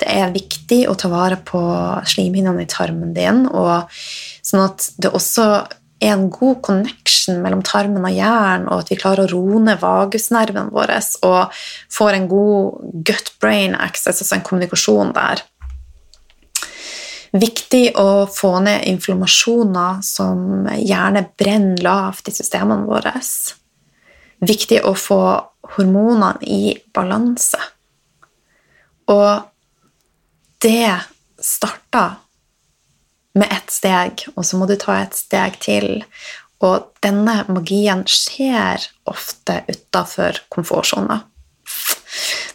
Det 0.00 0.08
er 0.08 0.32
viktig 0.34 0.82
å 0.90 0.96
ta 0.98 1.08
vare 1.12 1.38
på 1.46 1.60
slimhinnene 2.08 2.64
i 2.64 2.70
tarmen 2.70 3.12
din, 3.14 3.44
sånn 3.46 4.64
at 4.64 4.88
det 4.98 5.12
også 5.14 5.46
er 6.00 6.14
en 6.14 6.28
god 6.32 6.62
connection 6.64 7.42
mellom 7.44 7.62
tarmen 7.66 8.06
og 8.08 8.14
hjernen, 8.14 8.68
og 8.72 8.84
at 8.84 8.90
vi 8.92 8.98
klarer 9.00 9.28
å 9.28 9.32
roe 9.34 9.60
ned 9.62 9.80
vagusnerven 9.82 10.72
vår 10.72 10.94
og 11.28 11.62
får 11.92 12.16
en 12.16 12.28
god 12.30 12.92
gut-brain 13.06 13.76
access, 13.76 14.22
altså 14.22 14.38
en 14.38 14.46
kommunikasjon 14.46 15.12
der. 15.16 15.44
Viktig 17.30 17.92
å 18.00 18.26
få 18.26 18.56
ned 18.64 18.88
inflammasjoner 18.90 20.00
som 20.02 20.66
gjerne 20.74 21.28
brenner 21.38 21.84
lavt 21.84 22.32
i 22.32 22.34
systemene 22.34 22.88
våre. 22.88 23.12
Viktig 24.40 24.80
å 24.88 24.96
få 24.98 25.20
hormonene 25.76 26.32
i 26.42 26.74
balanse. 26.96 27.60
Og 29.10 29.46
det 30.64 30.90
starter 31.40 32.18
med 33.38 33.50
ett 33.52 33.70
steg, 33.70 34.24
og 34.34 34.44
så 34.46 34.58
må 34.58 34.66
du 34.66 34.76
ta 34.80 35.00
et 35.00 35.16
steg 35.16 35.58
til. 35.62 36.00
Og 36.60 36.90
denne 37.04 37.40
magien 37.48 38.02
skjer 38.10 38.84
ofte 39.08 39.62
utafor 39.70 40.42
komfortsona. 40.52 41.22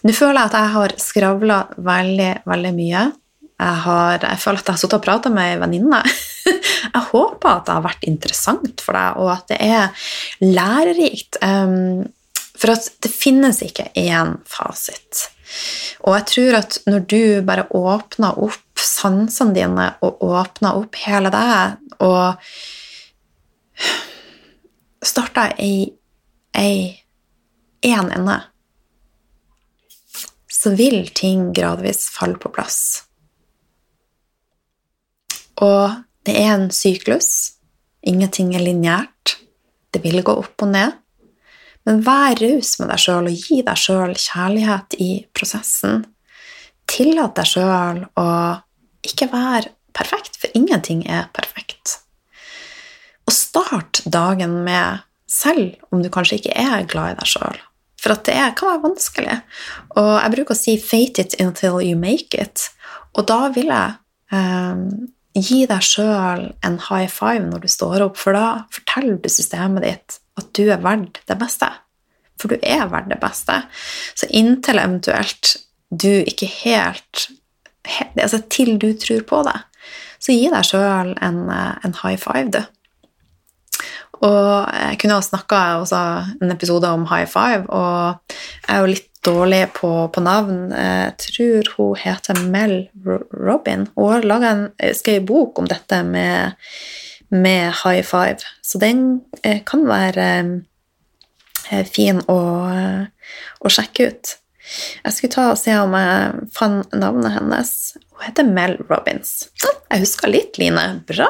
Nå 0.06 0.14
føler 0.14 0.38
jeg 0.38 0.52
at 0.52 0.58
jeg 0.60 0.74
har 0.76 0.96
skravla 1.02 1.60
veldig, 1.82 2.32
veldig 2.46 2.74
mye. 2.76 3.06
Jeg, 3.56 3.78
har, 3.86 4.20
jeg 4.20 4.42
føler 4.44 4.60
at 4.62 4.68
jeg 4.68 4.76
har 4.76 4.82
sittet 4.84 4.98
og 5.00 5.06
prata 5.06 5.32
med 5.34 5.54
ei 5.54 5.60
venninne. 5.62 6.02
Jeg 6.96 7.10
håper 7.10 7.50
at 7.50 7.66
det 7.66 7.74
har 7.74 7.84
vært 7.84 8.04
interessant 8.08 8.82
for 8.84 8.96
deg, 8.96 9.18
og 9.20 9.32
at 9.34 9.50
det 9.50 9.58
er 9.66 10.12
lærerikt. 10.44 11.40
Ehm, 11.44 12.06
for 12.56 12.72
det 13.04 13.12
finnes 13.12 13.60
ikke 13.66 13.90
én 14.00 14.36
fasit. 14.48 15.26
Og 16.06 16.16
jeg 16.18 16.28
tror 16.32 16.58
at 16.62 16.80
når 16.90 17.06
du 17.12 17.22
bare 17.48 17.68
åpner 17.76 18.40
opp 18.46 18.82
sansene 18.82 19.56
dine 19.56 19.88
og 20.06 20.24
åpner 20.26 20.78
opp 20.82 20.98
hele 21.06 21.32
deg 21.34 22.02
og 22.04 22.42
starter 25.06 25.56
i 25.62 25.88
én 26.56 28.12
ende, 28.16 28.38
så 30.50 30.72
vil 30.74 31.10
ting 31.14 31.52
gradvis 31.54 32.08
falle 32.10 32.40
på 32.42 32.50
plass. 32.50 32.80
Og 35.62 35.94
det 36.26 36.36
er 36.42 36.56
en 36.56 36.72
syklus. 36.74 37.60
Ingenting 38.06 38.56
er 38.56 38.64
lineært. 38.66 39.38
Det 39.94 40.02
vil 40.04 40.24
gå 40.26 40.34
opp 40.42 40.66
og 40.66 40.72
ned. 40.74 40.96
Men 41.86 42.02
vær 42.06 42.40
raus 42.42 42.76
med 42.80 42.90
deg 42.90 43.02
sjøl 43.02 43.30
og 43.30 43.46
gi 43.46 43.62
deg 43.66 43.78
sjøl 43.78 44.16
kjærlighet 44.18 44.98
i 45.02 45.10
prosessen. 45.38 46.06
Tillat 46.90 47.36
deg 47.38 47.50
sjøl 47.50 48.02
å 48.18 48.30
ikke 49.06 49.30
være 49.30 49.72
perfekt, 49.96 50.40
for 50.42 50.50
ingenting 50.58 51.06
er 51.06 51.30
perfekt. 51.36 52.00
Og 53.26 53.34
start 53.34 54.02
dagen 54.10 54.64
med, 54.66 55.06
selv 55.30 55.78
om 55.94 56.02
du 56.02 56.10
kanskje 56.14 56.42
ikke 56.42 56.58
er 56.58 56.90
glad 56.90 57.14
i 57.14 57.20
deg 57.22 57.32
sjøl, 57.36 57.62
for 58.02 58.16
at 58.16 58.26
det 58.28 58.42
kan 58.58 58.74
være 58.74 58.86
vanskelig. 58.86 59.38
Og 59.96 60.12
jeg 60.18 60.34
bruker 60.36 60.58
å 60.58 60.62
si 60.62 60.78
'fate 60.82 61.22
it 61.22 61.38
until 61.40 61.82
you 61.82 61.98
make 61.98 62.34
it', 62.34 62.70
og 63.14 63.28
da 63.30 63.48
vil 63.50 63.70
jeg 63.70 63.96
eh, 64.34 64.76
gi 65.36 65.66
deg 65.70 65.82
sjøl 65.82 66.52
en 66.66 66.78
high 66.90 67.10
five 67.10 67.46
når 67.46 67.66
du 67.66 67.68
står 67.68 68.10
opp, 68.10 68.18
for 68.18 68.34
da 68.34 68.66
forteller 68.74 69.18
du 69.22 69.30
systemet 69.30 69.84
ditt 69.84 70.20
at 70.40 70.52
du 70.58 70.66
er 70.68 70.84
verdt 70.84 71.22
det 71.30 71.38
beste. 71.40 71.70
For 72.40 72.52
du 72.52 72.60
er 72.60 72.90
verdt 72.92 73.12
det 73.14 73.22
beste. 73.22 73.62
Så 74.18 74.30
inntil 74.30 74.82
eventuelt 74.82 75.56
du 75.90 76.12
ikke 76.26 76.50
helt 76.64 77.28
altså 78.18 78.42
til 78.50 78.78
du 78.82 78.92
tror 79.00 79.24
på 79.30 79.42
det. 79.48 79.58
Så 80.20 80.34
gi 80.34 80.48
deg 80.50 80.66
sjøl 80.66 81.14
en, 81.22 81.42
en, 81.52 81.98
high 82.02 82.18
five, 82.18 82.50
du. 82.50 82.62
Og 84.26 84.72
jeg 84.72 84.98
kunne 85.02 85.18
ha 85.20 85.24
snakka 85.24 85.60
en 86.42 86.54
episode 86.54 86.90
om 86.90 87.06
high 87.12 87.28
five, 87.30 87.68
og 87.70 88.38
jeg 88.66 88.74
er 88.74 88.82
jo 88.82 88.94
litt 88.94 89.12
dårlig 89.26 89.62
på, 89.76 89.92
på 90.14 90.24
navn. 90.24 90.72
Jeg 90.72 91.14
tror 91.22 91.72
hun 91.76 92.02
heter 92.02 92.42
Mel 92.50 92.76
Robin. 93.06 93.88
Hun 93.96 94.14
har 94.14 94.28
laga 94.28 94.54
en 94.54 94.66
skrevet 94.98 95.28
bok 95.30 95.62
om 95.62 95.70
dette 95.70 96.02
med, 96.06 96.56
med, 97.42 97.74
high 97.84 98.04
five, 98.06 98.44
så 98.62 98.82
den 98.82 99.06
eh, 99.44 99.62
kan 99.68 99.86
være 99.88 100.30
eh, 101.72 101.86
fin 101.88 102.22
å, 102.32 102.40
å 103.60 103.72
sjekke 103.72 104.10
ut. 104.10 104.36
Jeg 105.06 105.14
skulle 105.14 105.34
ta 105.36 105.50
og 105.52 105.60
se 105.62 105.76
om 105.78 105.94
jeg 105.94 106.50
fant 106.56 106.96
navnet 106.98 107.36
hennes. 107.36 107.72
Hun 108.16 108.26
heter 108.26 108.48
Mel 108.50 108.78
Robins. 108.90 109.50
Jeg 109.92 110.02
husker 110.02 110.32
litt, 110.32 110.58
Line. 110.58 111.04
Bra! 111.08 111.30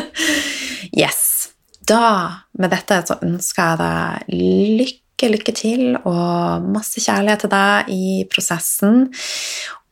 yes. 1.02 1.50
Da, 1.90 2.46
med 2.60 2.70
dette, 2.70 3.00
så 3.08 3.18
ønsker 3.26 3.72
jeg 3.72 3.80
deg 3.80 4.36
lykke, 4.78 5.30
lykke 5.34 5.54
til, 5.56 5.82
og 6.04 6.68
masse 6.70 7.02
kjærlighet 7.02 7.44
til 7.44 7.52
deg 7.56 7.90
i 7.96 8.12
prosessen. 8.30 9.08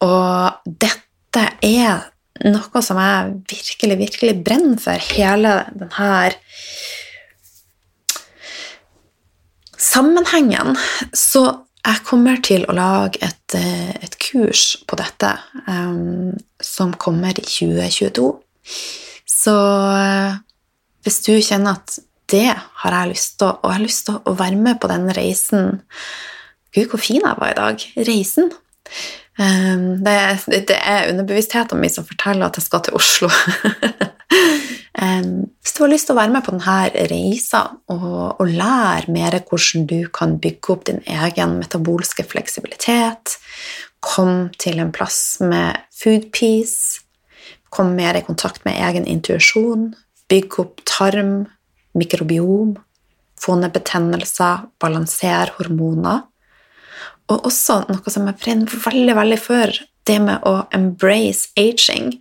Og 0.05 0.71
dette 0.87 1.45
er 1.67 2.07
noe 2.47 2.83
som 2.85 2.99
jeg 3.03 3.35
virkelig, 3.51 3.99
virkelig 4.03 4.35
brenner 4.47 4.81
for. 4.83 5.09
Hele 5.15 5.55
denne 5.75 6.11
sammenhengen. 9.79 10.77
Så 11.15 11.45
jeg 11.87 12.05
kommer 12.07 12.41
til 12.45 12.67
å 12.69 12.75
lage 12.77 13.21
et, 13.25 13.55
eh, 13.57 13.95
et 14.05 14.19
kurs 14.21 14.77
på 14.87 14.99
dette 14.99 15.31
um, 15.69 16.35
som 16.61 16.93
kommer 16.93 17.39
i 17.39 17.47
2022. 17.47 18.29
Så 19.29 19.55
uh, 19.55 20.37
hvis 21.07 21.23
du 21.25 21.33
kjenner 21.39 21.79
at 21.79 21.99
det 22.29 22.51
har 22.83 22.93
jeg 22.93 23.15
lyst 23.15 23.39
til, 23.41 23.55
og 23.55 23.71
jeg 23.71 23.79
har 23.79 23.87
lyst 23.87 24.07
til 24.09 24.19
å 24.21 24.35
være 24.37 24.59
med 24.61 24.81
på 24.83 24.91
den 24.91 25.09
reisen 25.17 25.79
Gud, 26.75 26.91
hvor 26.91 27.01
fin 27.01 27.23
jeg 27.25 27.39
var 27.39 27.55
i 27.55 27.57
dag. 27.57 27.85
Reisen. 28.05 28.51
Um, 29.39 30.03
det, 30.03 30.17
det, 30.67 30.75
er 30.75 31.13
underbevisstheten 31.13 31.79
min 31.79 31.93
som 31.95 32.07
forteller 32.07 32.49
at 32.49 32.57
jeg 32.59 32.65
skal 32.67 32.83
til 32.83 32.97
Oslo. 32.99 33.29
um, 34.99 35.47
hvis 35.63 35.77
du 35.77 35.85
har 35.85 35.93
lyst 35.93 36.09
til 36.09 36.17
å 36.17 36.19
være 36.19 36.33
med 36.35 36.43
på 36.43 36.57
denne 36.57 37.07
reisa 37.13 37.61
og, 37.95 38.41
og 38.43 38.51
lære 38.51 39.15
mer 39.15 39.39
hvordan 39.39 39.87
du 39.87 40.01
kan 40.15 40.41
bygge 40.43 40.75
opp 40.75 40.89
din 40.89 40.99
egen 41.07 41.59
metabolske 41.61 42.27
fleksibilitet, 42.27 43.37
kom 44.03 44.49
til 44.59 44.83
en 44.83 44.91
plass 44.95 45.39
med 45.39 45.79
food 45.95 46.33
peace, 46.35 47.05
kom 47.71 47.95
mer 47.95 48.19
i 48.19 48.25
kontakt 48.27 48.65
med 48.67 48.79
egen 48.89 49.07
intuisjon, 49.07 49.93
bygg 50.31 50.59
opp 50.65 50.83
tarm, 50.89 51.47
mikrobiom, 51.99 52.75
få 53.39 53.55
ned 53.61 53.71
betennelser, 53.75 54.67
balansere 54.83 55.55
hormoner 55.61 56.25
og 57.29 57.49
også 57.49 57.83
noe 57.89 58.13
som 58.13 58.29
jeg 58.29 58.41
brenner 58.41 58.85
veldig, 58.85 59.17
veldig 59.19 59.41
for, 59.43 59.81
det 60.09 60.21
med 60.25 60.47
å 60.49 60.63
embrace 60.75 61.51
aging. 61.61 62.15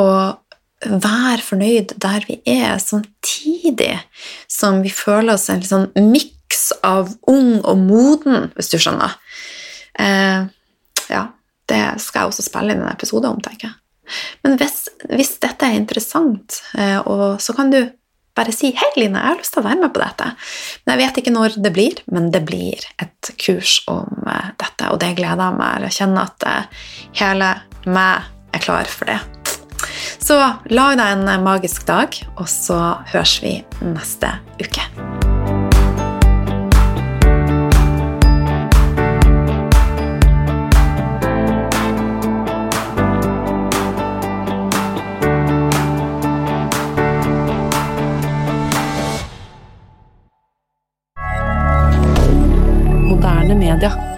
Og 0.00 0.40
være 0.84 1.44
fornøyd 1.44 1.94
der 2.02 2.26
vi 2.28 2.40
er, 2.50 2.76
samtidig 2.82 3.94
som 4.50 4.82
vi 4.84 4.92
føler 4.92 5.36
oss 5.36 5.48
en 5.52 5.62
sånn 5.64 5.88
miks 6.10 6.72
av 6.84 7.14
ung 7.30 7.60
og 7.62 7.78
moden, 7.80 8.50
hvis 8.56 8.72
du 8.74 8.78
skjønner. 8.80 9.16
Eh, 10.00 10.44
ja, 11.12 11.24
det 11.70 11.82
skal 12.02 12.24
jeg 12.24 12.32
også 12.32 12.46
spille 12.46 12.74
inn 12.74 12.84
en 12.84 12.92
episode 12.92 13.30
om, 13.30 13.40
tenker 13.44 13.70
jeg. 13.70 13.78
Men 14.44 14.58
hvis, 14.60 14.82
hvis 15.08 15.36
dette 15.40 15.64
er 15.64 15.78
interessant, 15.78 16.60
eh, 16.76 16.98
så 17.40 17.56
kan 17.56 17.72
du 17.72 17.80
bare 18.34 18.52
si 18.52 18.72
'Hei, 18.74 18.90
Line, 18.96 19.18
jeg 19.18 19.28
har 19.28 19.38
lyst 19.38 19.54
til 19.54 19.62
å 19.62 19.68
være 19.68 19.80
med 19.80 19.94
på 19.94 20.02
dette'. 20.02 20.32
Men 20.86 20.98
Jeg 20.98 21.06
vet 21.06 21.16
ikke 21.22 21.34
når 21.34 21.62
det 21.62 21.72
blir, 21.72 21.94
men 22.10 22.30
det 22.30 22.44
blir 22.44 22.80
et 22.98 23.30
kurs 23.38 23.82
om 23.88 24.24
uh, 24.26 24.50
dette, 24.58 24.90
og 24.90 25.00
det 25.00 25.16
gleder 25.16 25.44
jeg 25.44 25.58
meg. 25.58 25.82
Jeg 25.88 25.98
kjenner 25.98 26.28
at 26.28 26.46
uh, 26.46 26.64
hele 27.20 27.50
meg 27.86 28.22
er 28.54 28.58
klar 28.58 28.84
for 28.84 29.06
det. 29.06 29.20
Så 30.24 30.38
lag 30.70 30.96
deg 30.96 31.06
en 31.12 31.44
magisk 31.44 31.86
dag, 31.86 32.16
og 32.36 32.48
så 32.48 32.80
høres 33.12 33.42
vi 33.42 33.58
neste 33.82 34.38
uke. 34.62 35.23
Canada. 53.74 54.13